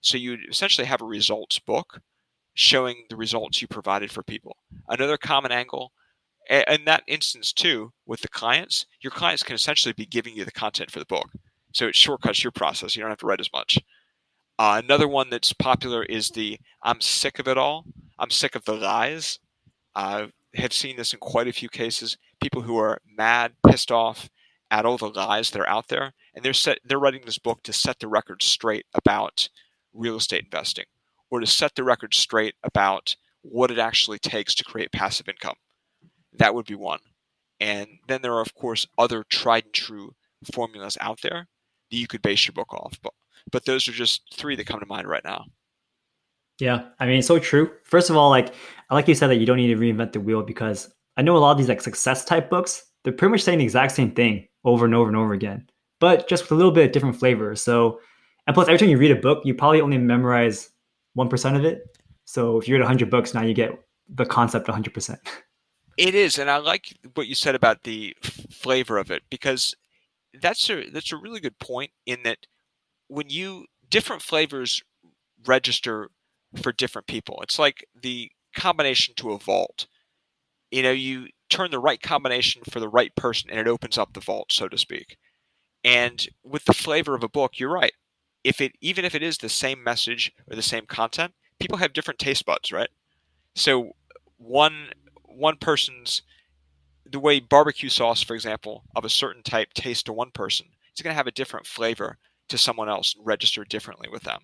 [0.00, 2.00] So you essentially have a results book
[2.54, 4.56] showing the results you provided for people.
[4.88, 5.92] Another common angle,
[6.48, 10.52] in that instance too, with the clients, your clients can essentially be giving you the
[10.52, 11.30] content for the book.
[11.72, 12.94] So it shortcuts your process.
[12.94, 13.78] You don't have to write as much.
[14.58, 17.84] Uh, another one that's popular is the I'm sick of it all.
[18.18, 19.40] I'm sick of the lies.
[19.96, 22.16] I have seen this in quite a few cases.
[22.40, 24.30] People who are mad, pissed off
[24.70, 27.62] at all the lies that are out there, and they're set, they're writing this book
[27.64, 29.48] to set the record straight about
[29.92, 30.84] real estate investing,
[31.34, 35.56] or to set the record straight about what it actually takes to create passive income.
[36.38, 37.00] That would be one.
[37.58, 40.14] And then there are, of course, other tried and true
[40.52, 41.48] formulas out there
[41.90, 43.00] that you could base your book off.
[43.02, 43.12] But
[43.50, 45.46] but those are just three that come to mind right now.
[46.60, 47.72] Yeah, I mean, it's so true.
[47.82, 48.54] First of all, like
[48.90, 51.36] I like you said that you don't need to reinvent the wheel because I know
[51.36, 54.12] a lot of these like success type books, they're pretty much saying the exact same
[54.12, 55.68] thing over and over and over again,
[55.98, 57.56] but just with a little bit of different flavor.
[57.56, 57.98] So,
[58.46, 60.70] and plus, every time you read a book, you probably only memorize
[61.14, 61.98] one percent of it.
[62.24, 63.72] So, if you read hundred books, now you get
[64.08, 65.20] the concept hundred percent.
[65.96, 68.16] It is, and I like what you said about the
[68.50, 69.76] flavor of it because
[70.40, 72.38] that's a that's a really good point in that
[73.06, 74.82] when you different flavors
[75.46, 76.10] register
[76.62, 77.40] for different people.
[77.42, 79.86] It's like the combination to a vault.
[80.70, 84.12] You know, you turn the right combination for the right person and it opens up
[84.12, 85.16] the vault, so to speak.
[85.84, 87.92] And with the flavor of a book, you're right.
[88.44, 91.92] If it even if it is the same message or the same content, people have
[91.92, 92.90] different taste buds, right?
[93.54, 93.92] So
[94.36, 94.90] one
[95.24, 96.22] one person's
[97.10, 101.02] the way barbecue sauce, for example, of a certain type tastes to one person, it's
[101.02, 104.40] going to have a different flavor to someone else register differently with them.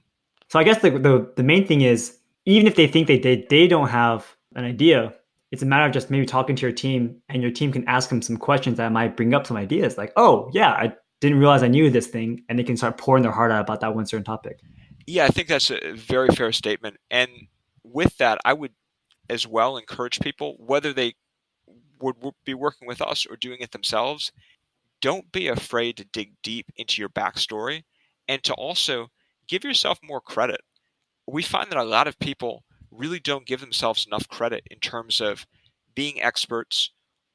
[0.48, 3.46] So I guess the, the, the main thing is even if they think they, they,
[3.48, 5.12] they don't have an idea,
[5.52, 8.08] it's a matter of just maybe talking to your team and your team can ask
[8.08, 11.62] them some questions that might bring up some ideas like, oh, yeah, I didn't realize
[11.62, 12.42] I knew this thing.
[12.48, 14.61] And they can start pouring their heart out about that one certain topic.
[15.06, 16.96] Yeah, I think that's a very fair statement.
[17.11, 17.30] And
[17.83, 18.72] with that, I would
[19.28, 21.14] as well encourage people, whether they
[22.00, 24.33] would be working with us or doing it themselves,
[25.00, 27.85] don't be afraid to dig deep into your backstory
[28.28, 29.09] and to also
[29.48, 30.61] give yourself more credit.
[31.26, 35.20] We find that a lot of people really don't give themselves enough credit in terms
[35.20, 35.46] of
[35.94, 36.90] being experts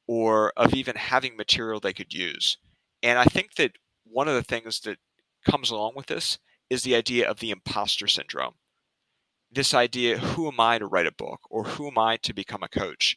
[0.06, 2.58] or of even having material they could use.
[3.06, 4.98] And I think that one of the things that
[5.48, 8.54] comes along with this is the idea of the imposter syndrome.
[9.48, 12.64] This idea who am I to write a book or who am I to become
[12.64, 13.16] a coach?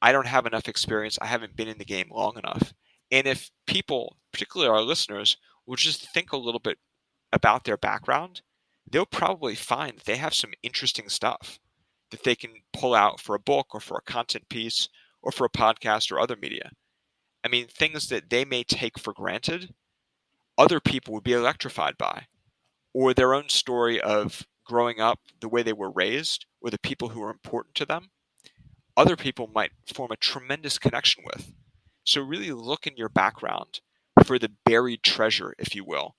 [0.00, 1.18] I don't have enough experience.
[1.20, 2.72] I haven't been in the game long enough.
[3.10, 5.36] And if people, particularly our listeners,
[5.66, 6.78] will just think a little bit
[7.30, 8.40] about their background,
[8.90, 11.58] they'll probably find that they have some interesting stuff
[12.10, 14.88] that they can pull out for a book or for a content piece
[15.20, 16.70] or for a podcast or other media.
[17.44, 19.74] I mean, things that they may take for granted,
[20.56, 22.26] other people would be electrified by,
[22.94, 27.10] or their own story of growing up, the way they were raised, or the people
[27.10, 28.10] who are important to them,
[28.96, 31.52] other people might form a tremendous connection with.
[32.04, 33.80] So, really look in your background
[34.24, 36.16] for the buried treasure, if you will,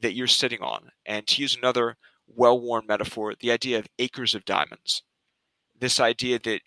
[0.00, 0.90] that you're sitting on.
[1.06, 5.02] And to use another well worn metaphor, the idea of acres of diamonds.
[5.78, 6.60] This idea that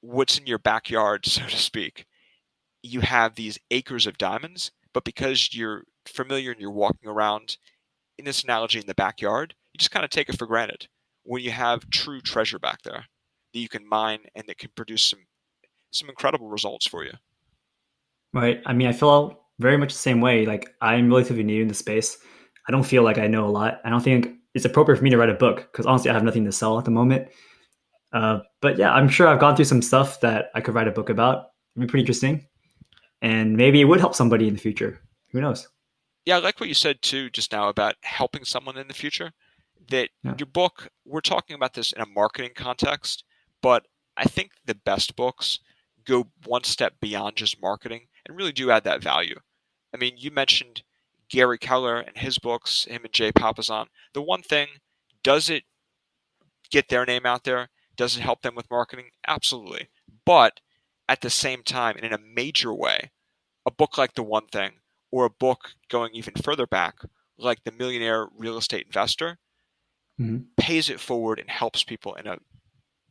[0.00, 2.06] what's in your backyard, so to speak,
[2.86, 7.56] you have these acres of diamonds, but because you're familiar and you're walking around
[8.18, 10.88] in this analogy in the backyard, you just kind of take it for granted
[11.24, 13.04] when you have true treasure back there
[13.52, 15.20] that you can mine and that can produce some
[15.92, 17.12] some incredible results for you.
[18.34, 18.60] Right.
[18.66, 20.44] I mean, I feel very much the same way.
[20.44, 22.18] Like I'm relatively new in the space.
[22.68, 23.80] I don't feel like I know a lot.
[23.84, 26.24] I don't think it's appropriate for me to write a book because honestly, I have
[26.24, 27.28] nothing to sell at the moment.
[28.12, 30.92] Uh, but yeah, I'm sure I've gone through some stuff that I could write a
[30.92, 31.46] book about.
[31.74, 32.46] It'd be pretty interesting,
[33.26, 35.00] and maybe it would help somebody in the future.
[35.32, 35.66] Who knows?
[36.24, 39.32] Yeah, I like what you said too just now about helping someone in the future.
[39.88, 40.34] That yeah.
[40.38, 43.24] your book, we're talking about this in a marketing context,
[43.60, 43.86] but
[44.16, 45.58] I think the best books
[46.04, 49.40] go one step beyond just marketing and really do add that value.
[49.92, 50.82] I mean, you mentioned
[51.28, 53.86] Gary Keller and his books, him and Jay Papasan.
[54.12, 54.68] The one thing,
[55.24, 55.64] does it
[56.70, 57.70] get their name out there?
[57.96, 59.10] Does it help them with marketing?
[59.26, 59.88] Absolutely.
[60.24, 60.60] But
[61.08, 63.10] at the same time, and in a major way,
[63.66, 64.72] a book like The One Thing,
[65.10, 66.96] or a book going even further back,
[67.36, 69.38] like The Millionaire Real Estate Investor,
[70.20, 70.44] mm-hmm.
[70.56, 72.38] pays it forward and helps people in a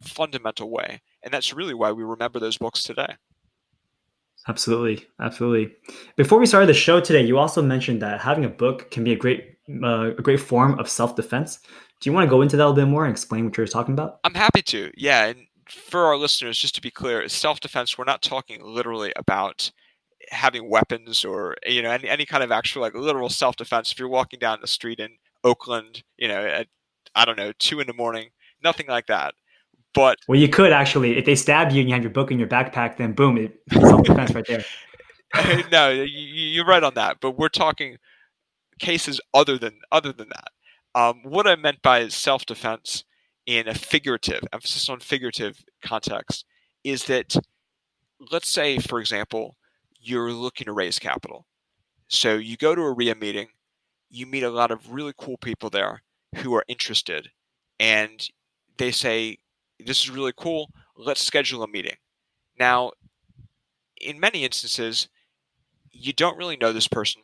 [0.01, 1.01] fundamental way.
[1.23, 3.15] And that's really why we remember those books today.
[4.47, 5.75] Absolutely, absolutely.
[6.15, 9.11] Before we started the show today, you also mentioned that having a book can be
[9.11, 11.59] a great uh, a great form of self defense.
[11.99, 13.65] Do you want to go into that a little bit more and explain what you're
[13.65, 14.19] talking about?
[14.23, 14.91] I'm happy to.
[14.95, 17.97] Yeah, and for our listeners, just to be clear, self defense.
[17.97, 19.71] We're not talking literally about
[20.31, 23.91] having weapons or you know any, any kind of actual like literal self defense.
[23.91, 26.67] If you're walking down the street in Oakland, you know, at
[27.15, 28.29] I don't know two in the morning,
[28.63, 29.33] nothing like that.
[29.93, 32.37] But well, you could actually, if they stab you and you have your book in
[32.37, 34.65] your backpack, then boom, it's self defense right there.
[35.71, 37.17] no, you, are right on that.
[37.21, 37.97] But we're talking
[38.79, 40.99] cases other than other than that.
[40.99, 43.05] Um, what I meant by self defense
[43.45, 46.45] in a figurative emphasis on figurative context
[46.83, 47.35] is that
[48.31, 49.55] let's say, for example,
[50.07, 51.45] you're looking to raise capital.
[52.07, 53.47] So you go to a REIA meeting,
[54.09, 56.03] you meet a lot of really cool people there
[56.37, 57.29] who are interested,
[57.79, 58.27] and
[58.77, 59.39] they say,
[59.79, 60.69] this is really cool.
[60.95, 61.95] Let's schedule a meeting.
[62.57, 62.91] Now,
[63.99, 65.09] in many instances,
[65.91, 67.23] you don't really know this person.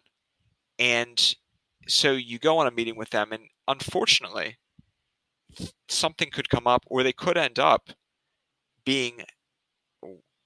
[0.80, 1.36] And
[1.88, 4.58] so you go on a meeting with them, and unfortunately,
[5.88, 7.90] something could come up, or they could end up
[8.84, 9.24] being,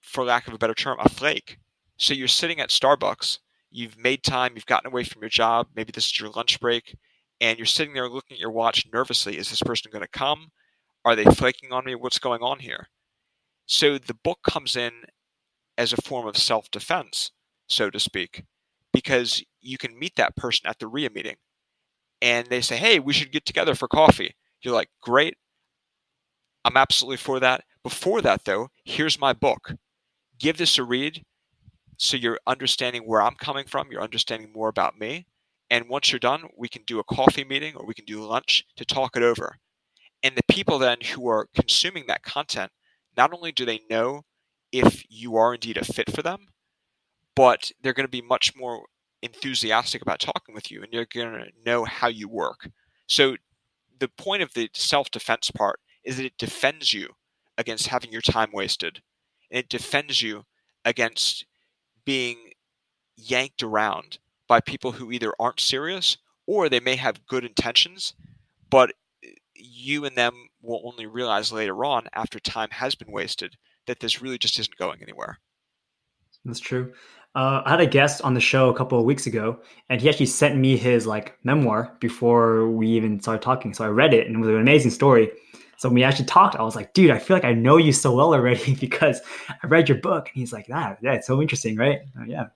[0.02, 1.60] for lack of a better term, a flake.
[1.98, 3.40] So you're sitting at Starbucks,
[3.72, 6.96] you've made time, you've gotten away from your job, maybe this is your lunch break,
[7.42, 9.38] and you're sitting there looking at your watch nervously.
[9.38, 10.52] Is this person going to come?
[11.04, 11.96] Are they flaking on me?
[11.96, 12.88] What's going on here?
[13.66, 14.92] So the book comes in
[15.78, 17.32] as a form of self defense,
[17.68, 18.44] so to speak,
[18.94, 21.36] because you can meet that person at the REIA meeting
[22.22, 24.36] and they say, hey, we should get together for coffee.
[24.62, 25.36] You're like, great.
[26.64, 27.64] I'm absolutely for that.
[27.84, 29.74] Before that, though, here's my book.
[30.40, 31.24] Give this a read
[31.98, 35.28] so you're understanding where I'm coming from, you're understanding more about me.
[35.70, 38.66] And once you're done, we can do a coffee meeting or we can do lunch
[38.76, 39.58] to talk it over.
[40.24, 42.72] And the people then who are consuming that content,
[43.18, 44.24] not only do they know
[44.72, 46.48] if you are indeed a fit for them,
[47.36, 48.86] but they're going to be much more
[49.22, 52.70] enthusiastic about talking with you and you're going to know how you work.
[53.08, 53.38] So
[54.00, 57.10] the point of the self defense part is that it defends you
[57.58, 59.02] against having your time wasted.
[59.52, 60.44] and it defends you
[60.84, 61.46] against
[62.06, 62.38] being
[63.18, 68.14] yanked around by people who either aren't serious or they may have good intentions,
[68.70, 68.94] but
[69.56, 73.56] you and them will only realize later on after time has been wasted
[73.88, 75.40] that this really just isn't going anywhere.
[76.44, 76.94] That's true.
[77.34, 80.08] Uh, I had a guest on the show a couple of weeks ago, and he
[80.08, 83.74] actually sent me his like memoir before we even started talking.
[83.74, 85.32] So I read it, and it was an amazing story.
[85.78, 87.92] So when we actually talked, I was like, "Dude, I feel like I know you
[87.92, 91.42] so well already because I read your book." And he's like, "Yeah, yeah, it's so
[91.42, 92.48] interesting, right?" Yeah,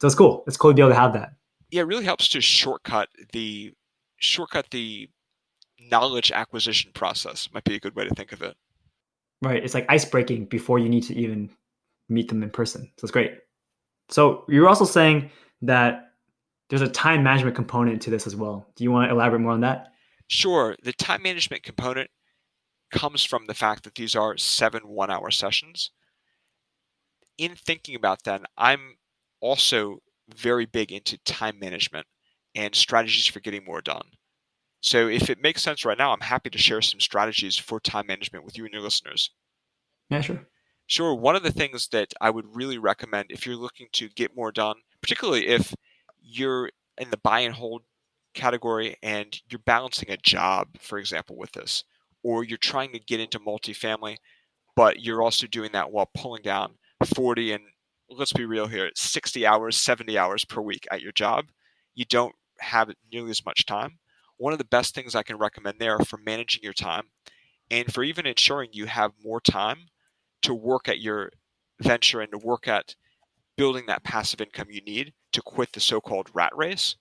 [0.00, 0.44] so it's cool.
[0.46, 1.34] It's cool to be able to have that.
[1.70, 3.72] Yeah, it really helps to shortcut the
[4.18, 5.08] shortcut the
[5.90, 7.48] knowledge acquisition process.
[7.52, 8.56] Might be a good way to think of it.
[9.42, 9.62] Right.
[9.62, 11.50] It's like ice breaking before you need to even
[12.08, 12.90] meet them in person.
[12.98, 13.38] So it's great.
[14.08, 15.30] So you're also saying
[15.62, 16.12] that
[16.70, 18.66] there's a time management component to this as well.
[18.76, 19.88] Do you want to elaborate more on that?
[20.28, 20.76] Sure.
[20.82, 22.10] The time management component
[22.90, 25.90] comes from the fact that these are seven one hour sessions.
[27.38, 28.96] In thinking about that, I'm
[29.40, 29.98] also
[30.34, 32.06] very big into time management
[32.54, 34.06] and strategies for getting more done.
[34.80, 38.06] So if it makes sense right now, I'm happy to share some strategies for time
[38.06, 39.30] management with you and your listeners.
[40.10, 40.46] Yeah, sure.
[40.86, 41.14] Sure.
[41.14, 44.52] One of the things that I would really recommend if you're looking to get more
[44.52, 45.74] done, particularly if
[46.20, 47.82] you're in the buy and hold
[48.34, 51.84] category and you're balancing a job, for example, with this,
[52.24, 54.16] or you're trying to get into multifamily,
[54.74, 56.74] but you're also doing that while pulling down
[57.14, 57.64] 40 and
[58.10, 61.46] let's be real here 60 hours, 70 hours per week at your job,
[61.94, 63.98] you don't have nearly as much time.
[64.38, 67.04] One of the best things I can recommend there for managing your time
[67.70, 69.86] and for even ensuring you have more time
[70.42, 71.30] to work at your
[71.80, 72.94] venture and to work at
[73.56, 76.96] building that passive income you need to quit the so called rat race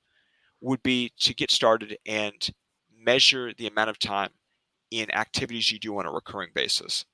[0.61, 2.49] would be to get started and
[2.95, 4.29] measure the amount of time
[4.99, 7.05] in activities you do on a recurring basis.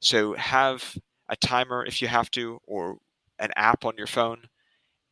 [0.00, 0.96] So have
[1.28, 2.98] a timer if you have to, or
[3.38, 4.48] an app on your phone,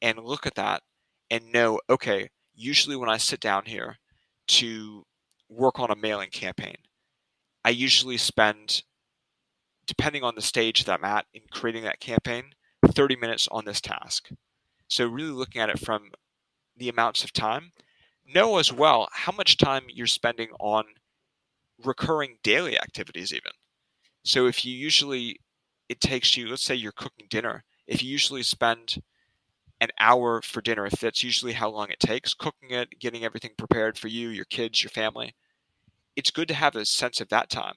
[0.01, 0.83] and look at that
[1.31, 3.99] and know okay, usually when I sit down here
[4.47, 5.05] to
[5.49, 6.77] work on a mailing campaign,
[7.65, 8.83] I usually spend
[9.87, 12.45] depending on the stage that I'm at in creating that campaign,
[12.87, 14.31] 30 minutes on this task.
[14.89, 16.11] So, really looking at it from
[16.77, 17.73] the amounts of time,
[18.27, 20.85] know as well how much time you're spending on
[21.85, 23.53] recurring daily activities, even.
[24.25, 25.39] So, if you usually,
[25.89, 29.03] it takes you, let's say you're cooking dinner, if you usually spend
[29.81, 33.53] an hour for dinner, if that's usually how long it takes, cooking it, getting everything
[33.57, 35.35] prepared for you, your kids, your family,
[36.17, 37.77] it's good to have a sense of that time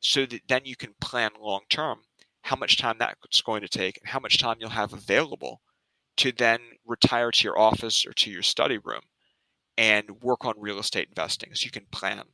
[0.00, 2.00] so that then you can plan long term
[2.42, 5.60] how much time that's going to take and how much time you'll have available
[6.16, 9.02] to then retire to your office or to your study room
[9.78, 12.24] and work on real estate investing so you can plan.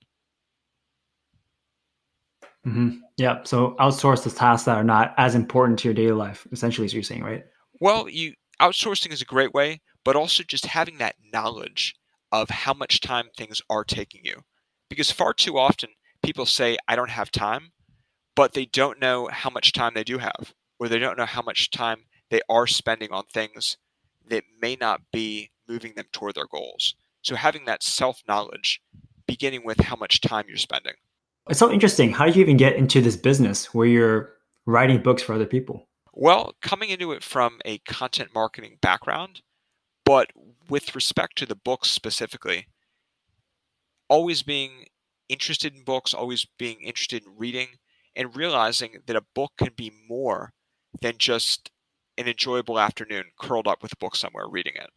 [2.66, 2.98] Mm-hmm.
[3.16, 3.42] Yeah.
[3.44, 6.92] So outsource the tasks that are not as important to your daily life, essentially, as
[6.92, 7.44] you're saying, right?
[7.80, 11.94] Well, you outsourcing is a great way, but also just having that knowledge
[12.32, 14.42] of how much time things are taking you.
[14.88, 15.90] Because far too often
[16.22, 17.72] people say, I don't have time,
[18.36, 21.42] but they don't know how much time they do have, or they don't know how
[21.42, 23.76] much time they are spending on things
[24.28, 26.94] that may not be moving them toward their goals.
[27.22, 28.80] So having that self knowledge,
[29.26, 30.94] beginning with how much time you're spending.
[31.48, 32.12] It's so interesting.
[32.12, 34.32] How did you even get into this business where you're
[34.66, 35.88] writing books for other people?
[36.12, 39.42] Well, coming into it from a content marketing background,
[40.04, 40.30] but
[40.68, 42.66] with respect to the books specifically,
[44.08, 44.86] always being
[45.28, 47.68] interested in books, always being interested in reading,
[48.14, 50.52] and realizing that a book can be more
[51.00, 51.70] than just
[52.18, 54.90] an enjoyable afternoon curled up with a book somewhere reading it.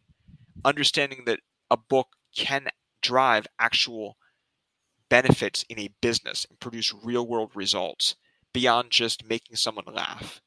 [0.64, 1.40] Understanding that
[1.70, 2.68] a book can
[3.02, 4.16] drive actual
[5.08, 8.16] benefits in a business and produce real world results
[8.52, 10.40] beyond just making someone laugh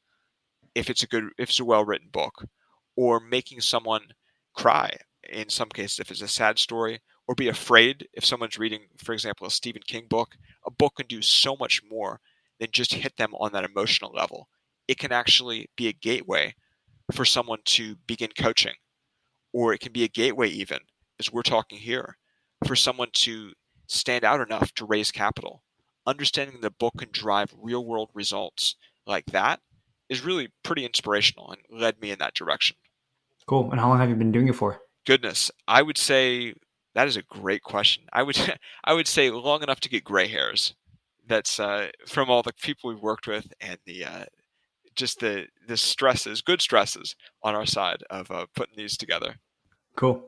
[0.74, 2.44] if it's a good if it's a well written book
[2.96, 4.02] or making someone
[4.54, 4.96] cry
[5.28, 9.12] in some cases if it's a sad story or be afraid if someone's reading, for
[9.12, 10.34] example, a Stephen King book.
[10.66, 12.20] A book can do so much more
[12.58, 14.48] than just hit them on that emotional level.
[14.88, 16.54] It can actually be a gateway
[17.12, 18.74] for someone to begin coaching,
[19.52, 20.78] or it can be a gateway, even
[21.20, 22.16] as we're talking here,
[22.66, 23.52] for someone to
[23.88, 25.62] stand out enough to raise capital.
[26.06, 28.76] Understanding the book can drive real world results
[29.06, 29.60] like that
[30.08, 32.76] is really pretty inspirational and led me in that direction.
[33.46, 33.70] Cool.
[33.70, 34.80] And how long have you been doing it for?
[35.06, 36.54] Goodness, I would say
[36.94, 38.04] that is a great question.
[38.12, 40.74] I would I would say long enough to get gray hairs.
[41.26, 44.24] That's uh, from all the people we've worked with and the uh,
[44.94, 49.36] just the the stresses, good stresses on our side of uh, putting these together.
[49.96, 50.22] Cool.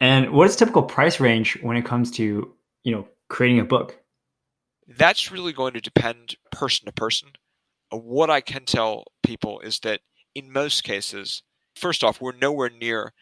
[0.00, 2.52] And what is typical price range when it comes to
[2.84, 3.98] you know creating a book?
[4.86, 7.30] That's really going to depend person to person.
[7.92, 10.00] Uh, what I can tell people is that
[10.34, 11.42] in most cases,
[11.74, 13.12] first off, we're nowhere near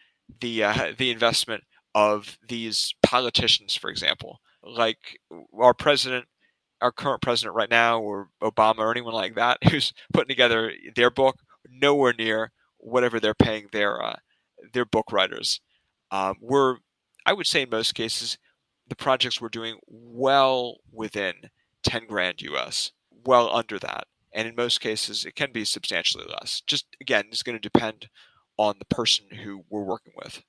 [0.41, 1.63] the uh, the investment
[1.95, 5.19] of these politicians, for example, like
[5.59, 6.25] our president,
[6.81, 11.11] our current president right now, or Obama, or anyone like that, who's putting together their
[11.11, 11.37] book,
[11.69, 14.15] nowhere near whatever they're paying their uh,
[14.73, 15.61] their book writers.
[16.11, 16.77] Um, we're,
[17.25, 18.37] I would say, in most cases,
[18.87, 21.33] the projects we're doing well within
[21.83, 22.91] 10 grand US,
[23.25, 24.07] well under that.
[24.33, 26.61] And in most cases, it can be substantially less.
[26.65, 28.09] Just again, it's going to depend
[28.57, 30.41] on the person who we're working with.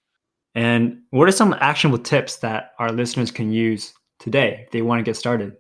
[0.55, 5.01] And what are some actionable tips that our listeners can use today if they want
[5.01, 5.57] to get started?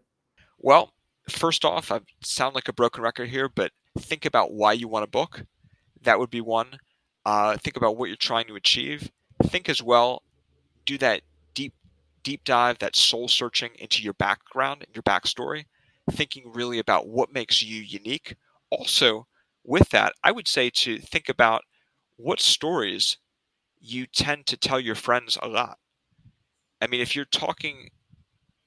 [0.58, 0.92] Well,
[1.28, 5.04] first off, I sound like a broken record here, but think about why you want
[5.04, 5.44] a book.
[6.02, 6.78] That would be one.
[7.26, 9.10] Uh, think about what you're trying to achieve.
[9.44, 10.22] Think as well,
[10.86, 11.22] do that
[12.24, 15.66] deep, dive, that soul searching into your background and your backstory,
[16.10, 18.34] thinking really about what makes you unique.
[18.70, 19.26] Also,
[19.62, 21.62] with that, I would say to think about
[22.16, 23.18] what stories
[23.80, 25.78] you tend to tell your friends a lot.
[26.80, 27.90] I mean, if you're talking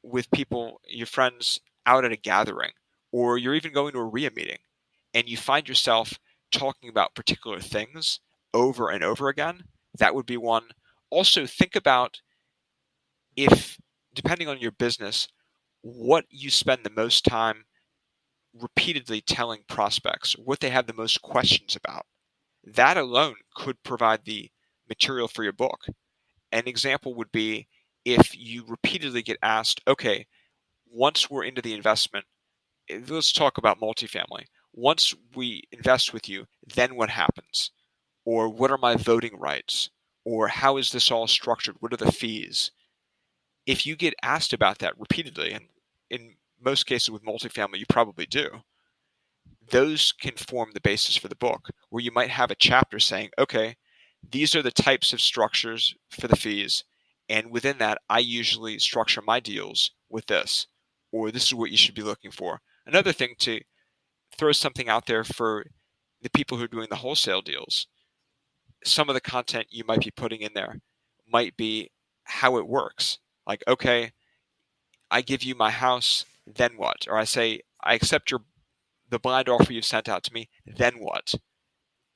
[0.03, 2.71] with people, your friends out at a gathering,
[3.11, 4.59] or you're even going to a REIA meeting,
[5.13, 6.19] and you find yourself
[6.51, 8.19] talking about particular things
[8.53, 9.63] over and over again,
[9.97, 10.63] that would be one.
[11.09, 12.21] Also, think about
[13.37, 13.77] if,
[14.13, 15.29] depending on your business,
[15.81, 17.63] what you spend the most time
[18.53, 22.05] repeatedly telling prospects, what they have the most questions about.
[22.63, 24.49] That alone could provide the
[24.89, 25.85] material for your book.
[26.51, 27.67] An example would be
[28.03, 30.25] if you repeatedly get asked, okay,
[30.89, 32.25] once we're into the investment,
[33.07, 34.45] let's talk about multifamily.
[34.73, 37.71] Once we invest with you, then what happens?
[38.25, 39.89] Or what are my voting rights?
[40.25, 41.75] Or how is this all structured?
[41.79, 42.71] What are the fees?
[43.67, 45.65] If you get asked about that repeatedly, and
[46.09, 48.63] in most cases with multifamily, you probably do,
[49.69, 53.29] those can form the basis for the book, where you might have a chapter saying,
[53.37, 53.75] okay,
[54.27, 56.85] these are the types of structures for the fees.
[57.27, 60.67] And within that, I usually structure my deals with this,
[61.11, 62.61] or this is what you should be looking for.
[62.85, 63.59] Another thing to
[64.37, 65.65] throw something out there for
[66.21, 67.87] the people who are doing the wholesale deals.
[68.85, 70.79] Some of the content you might be putting in there
[71.29, 71.91] might be
[72.23, 73.19] how it works.
[73.47, 74.11] Like, okay,
[75.09, 77.07] I give you my house, then what?
[77.07, 78.41] Or I say, I accept your
[79.09, 81.33] the blind offer you've sent out to me, then what?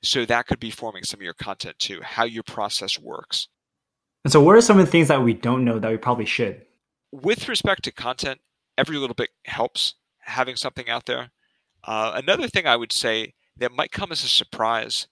[0.02, 3.48] So that could be forming some of your content too, how your process works.
[4.24, 6.26] And so, what are some of the things that we don't know that we probably
[6.26, 6.62] should?
[7.12, 8.40] With respect to content,
[8.76, 11.30] every little bit helps having something out there.
[11.84, 15.08] Uh, another thing I would say that might come as a surprise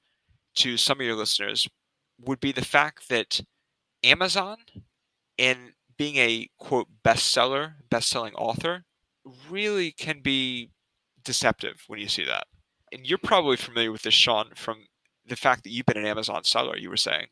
[0.56, 1.68] to some of your listeners
[2.20, 3.40] would be the fact that
[4.04, 4.56] Amazon
[5.38, 8.84] and being a quote bestseller, best-selling author
[9.50, 10.70] really can be
[11.22, 12.46] deceptive when you see that
[12.92, 14.86] and you're probably familiar with this, Sean, from
[15.26, 17.26] the fact that you've been an Amazon seller, you were saying,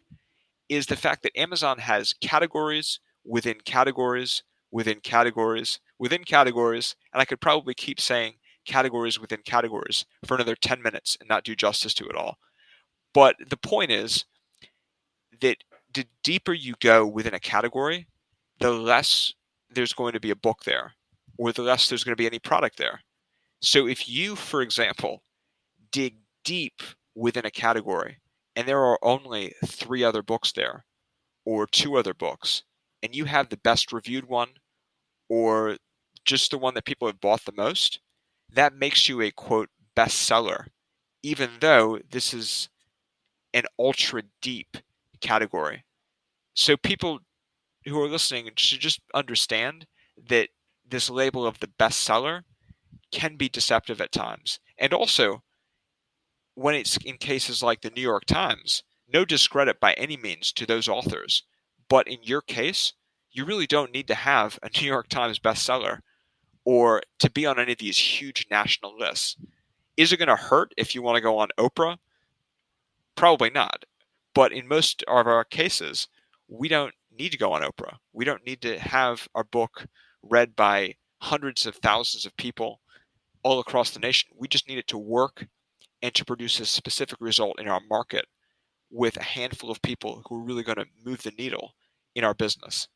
[0.69, 7.25] is the fact that Amazon has categories within categories within categories within categories, and I
[7.25, 8.35] could probably keep saying
[8.66, 12.37] categories within categories for another 10 minutes and not do justice to it all.
[13.14, 14.27] But the point is
[15.41, 15.57] that
[15.93, 18.07] the deeper you go within a category,
[18.61, 19.35] the less
[19.71, 20.95] there's going to be a book there,
[21.37, 23.01] or the less there's going to be any product there.
[23.61, 25.23] So if you, for example,
[25.93, 26.83] dig deep
[27.15, 28.19] within a category
[28.57, 30.85] and there are only three other books there
[31.45, 32.63] or two other books
[33.03, 34.49] and you have the best reviewed one
[35.29, 35.77] or
[36.25, 38.01] just the one that people have bought the most
[38.53, 40.67] that makes you a quote bestseller
[41.23, 42.69] even though this is
[43.53, 44.77] an ultra deep
[45.21, 45.85] category
[46.55, 47.21] so people
[47.89, 49.86] who are listening should just understand
[50.28, 50.49] that
[50.89, 52.43] this label of the bestseller
[53.11, 55.43] can be deceptive at times and also
[56.59, 58.82] when it's in cases like the New York Times,
[59.12, 61.45] no discredit by any means to those authors.
[61.89, 62.95] But in your case,
[63.30, 66.01] you really don't need to have a New York Times bestseller
[66.64, 69.36] or to be on any of these huge national lists.
[69.97, 71.99] Is it going to hurt if you want to go on Oprah?
[73.14, 73.84] Probably not.
[74.34, 76.09] But in most of our cases,
[76.49, 77.97] we don't need to go on Oprah.
[78.12, 79.87] We don't need to have our book
[80.23, 82.81] read by hundreds of thousands of people
[83.43, 84.31] all across the nation.
[84.37, 85.47] We just need it to work
[86.03, 88.27] and to produce a specific result in our market
[88.91, 91.75] with a handful of people who are really going to move the needle
[92.14, 92.89] in our business.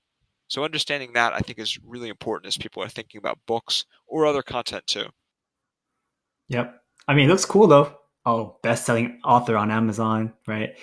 [0.49, 4.27] So understanding that I think is really important as people are thinking about books or
[4.27, 5.07] other content too.
[6.49, 6.81] Yep.
[7.09, 7.97] I mean, it looks cool though.
[8.25, 10.77] Oh, best-selling author on Amazon, right?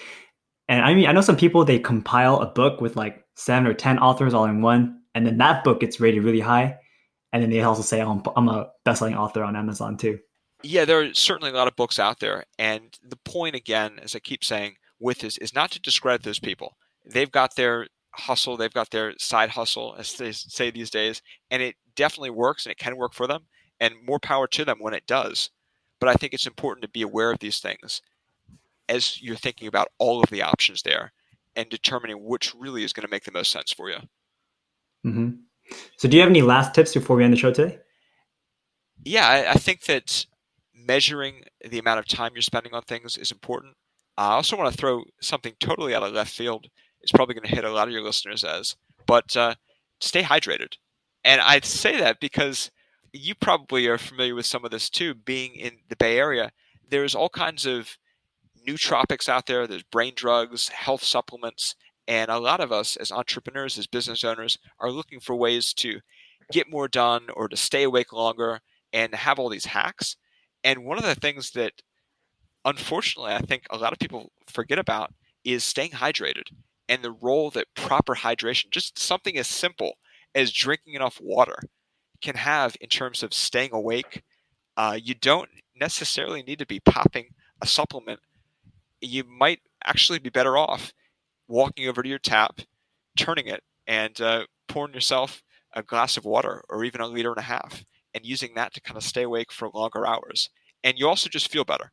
[0.69, 3.73] And I mean, I know some people they compile a book with like seven or
[3.73, 6.77] ten authors all in one, and then that book gets rated really high,
[7.33, 10.19] and then they also say, oh, "I'm a best-selling author on Amazon too."
[10.61, 12.43] Yeah, there are certainly a lot of books out there.
[12.59, 16.39] And the point, again, as I keep saying, with this is not to discredit those
[16.39, 16.77] people.
[17.05, 21.63] They've got their hustle, they've got their side hustle, as they say these days, and
[21.63, 23.47] it definitely works and it can work for them.
[23.79, 25.49] And more power to them when it does.
[26.01, 28.01] But I think it's important to be aware of these things
[28.89, 31.13] as you're thinking about all of the options there
[31.55, 33.97] and determining which really is going to make the most sense for you.
[35.05, 35.29] Mm-hmm.
[35.97, 37.79] So, do you have any last tips before we end the show today?
[39.05, 40.25] Yeah, I, I think that
[40.73, 43.75] measuring the amount of time you're spending on things is important.
[44.17, 46.67] I also want to throw something totally out of left field.
[47.01, 48.75] It's probably going to hit a lot of your listeners as,
[49.05, 49.55] but uh,
[50.01, 50.73] stay hydrated.
[51.23, 52.71] And I say that because
[53.13, 55.13] you probably are familiar with some of this too.
[55.13, 56.51] Being in the Bay Area,
[56.89, 57.97] there's all kinds of
[58.69, 59.67] nootropics out there.
[59.67, 61.75] There's brain drugs, health supplements,
[62.07, 65.99] and a lot of us as entrepreneurs, as business owners, are looking for ways to
[66.51, 68.59] get more done or to stay awake longer
[68.91, 70.15] and have all these hacks.
[70.63, 71.73] And one of the things that
[72.65, 75.13] unfortunately I think a lot of people forget about
[75.43, 76.51] is staying hydrated
[76.87, 79.93] and the role that proper hydration, just something as simple
[80.35, 81.59] as drinking enough water,
[82.21, 84.23] can have in terms of staying awake.
[84.75, 85.49] Uh, you don't
[85.79, 87.27] necessarily need to be popping
[87.61, 88.19] a supplement.
[89.01, 90.93] You might actually be better off
[91.47, 92.61] walking over to your tap,
[93.17, 95.41] turning it, and uh, pouring yourself
[95.73, 97.83] a glass of water or even a liter and a half
[98.13, 100.49] and using that to kind of stay awake for longer hours.
[100.83, 101.91] And you also just feel better.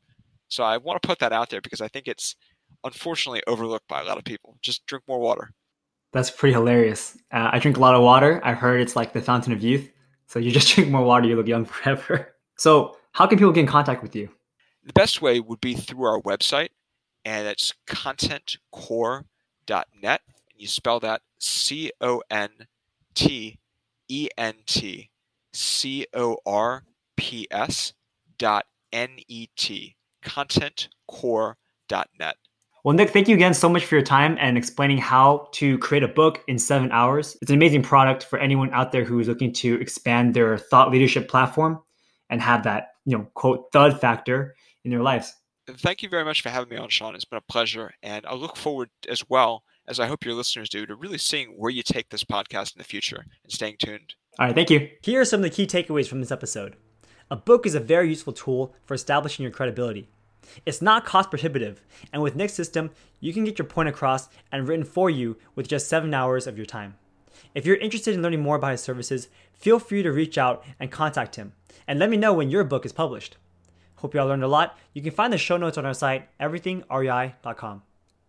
[0.49, 2.37] So I want to put that out there because I think it's
[2.85, 4.57] unfortunately overlooked by a lot of people.
[4.63, 5.51] Just drink more water.
[6.13, 7.19] That's pretty hilarious.
[7.33, 8.41] Uh, I drink a lot of water.
[8.45, 9.91] I heard it's like the fountain of youth.
[10.27, 12.35] So you just drink more water, you look young forever.
[12.57, 14.29] So how can people get in contact with you?
[14.85, 16.69] The best way would be through our website,
[17.27, 19.25] and it's contentcorps.net.
[20.01, 20.21] And
[20.57, 22.51] you spell that C O N
[23.15, 23.59] T
[24.09, 25.11] E N T
[25.53, 26.85] C O R
[27.17, 27.93] P S
[28.39, 32.37] dot N E T, contentcorps.net.
[32.85, 36.05] Well, Nick, thank you again so much for your time and explaining how to create
[36.05, 37.37] a book in seven hours.
[37.43, 40.93] It's an amazing product for anyone out there who is looking to expand their thought
[40.93, 41.83] leadership platform
[42.31, 44.55] and have that, you know, quote, thud factor
[44.85, 45.35] in their lives.
[45.69, 47.15] Thank you very much for having me on, Sean.
[47.15, 47.93] It's been a pleasure.
[48.03, 51.49] And I look forward as well, as I hope your listeners do, to really seeing
[51.57, 54.15] where you take this podcast in the future and staying tuned.
[54.39, 54.89] All right, thank you.
[55.03, 56.77] Here are some of the key takeaways from this episode.
[57.31, 60.09] A book is a very useful tool for establishing your credibility.
[60.65, 64.69] It's not cost prohibitive, and with Nick's system, you can get your point across and
[64.69, 66.97] written for you with just seven hours of your time.
[67.55, 70.91] If you're interested in learning more about his services, feel free to reach out and
[70.91, 71.55] contact him,
[71.89, 73.37] and let me know when your book is published.
[73.97, 74.79] Hope you all learned a lot.
[74.93, 77.83] You can find the show notes on our site, everythingrei.com.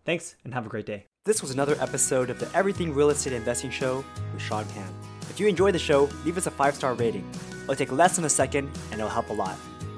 [0.04, 1.06] Thanks, and have a great day.
[1.24, 4.02] This was another episode of the Everything Real Estate Investing Show
[4.32, 4.88] with Sean Pan.
[5.28, 7.28] If you enjoyed the show, leave us a five star rating.
[7.64, 9.56] It'll take less than a second and it'll help a lot.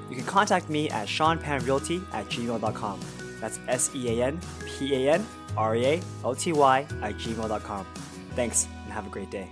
[0.09, 2.99] You can contact me at seanpanrealty at gmail.com.
[3.39, 7.15] That's S E A N P A N R E A L T Y at
[7.15, 7.85] gmail.com.
[8.35, 9.47] Thanks and have a great day.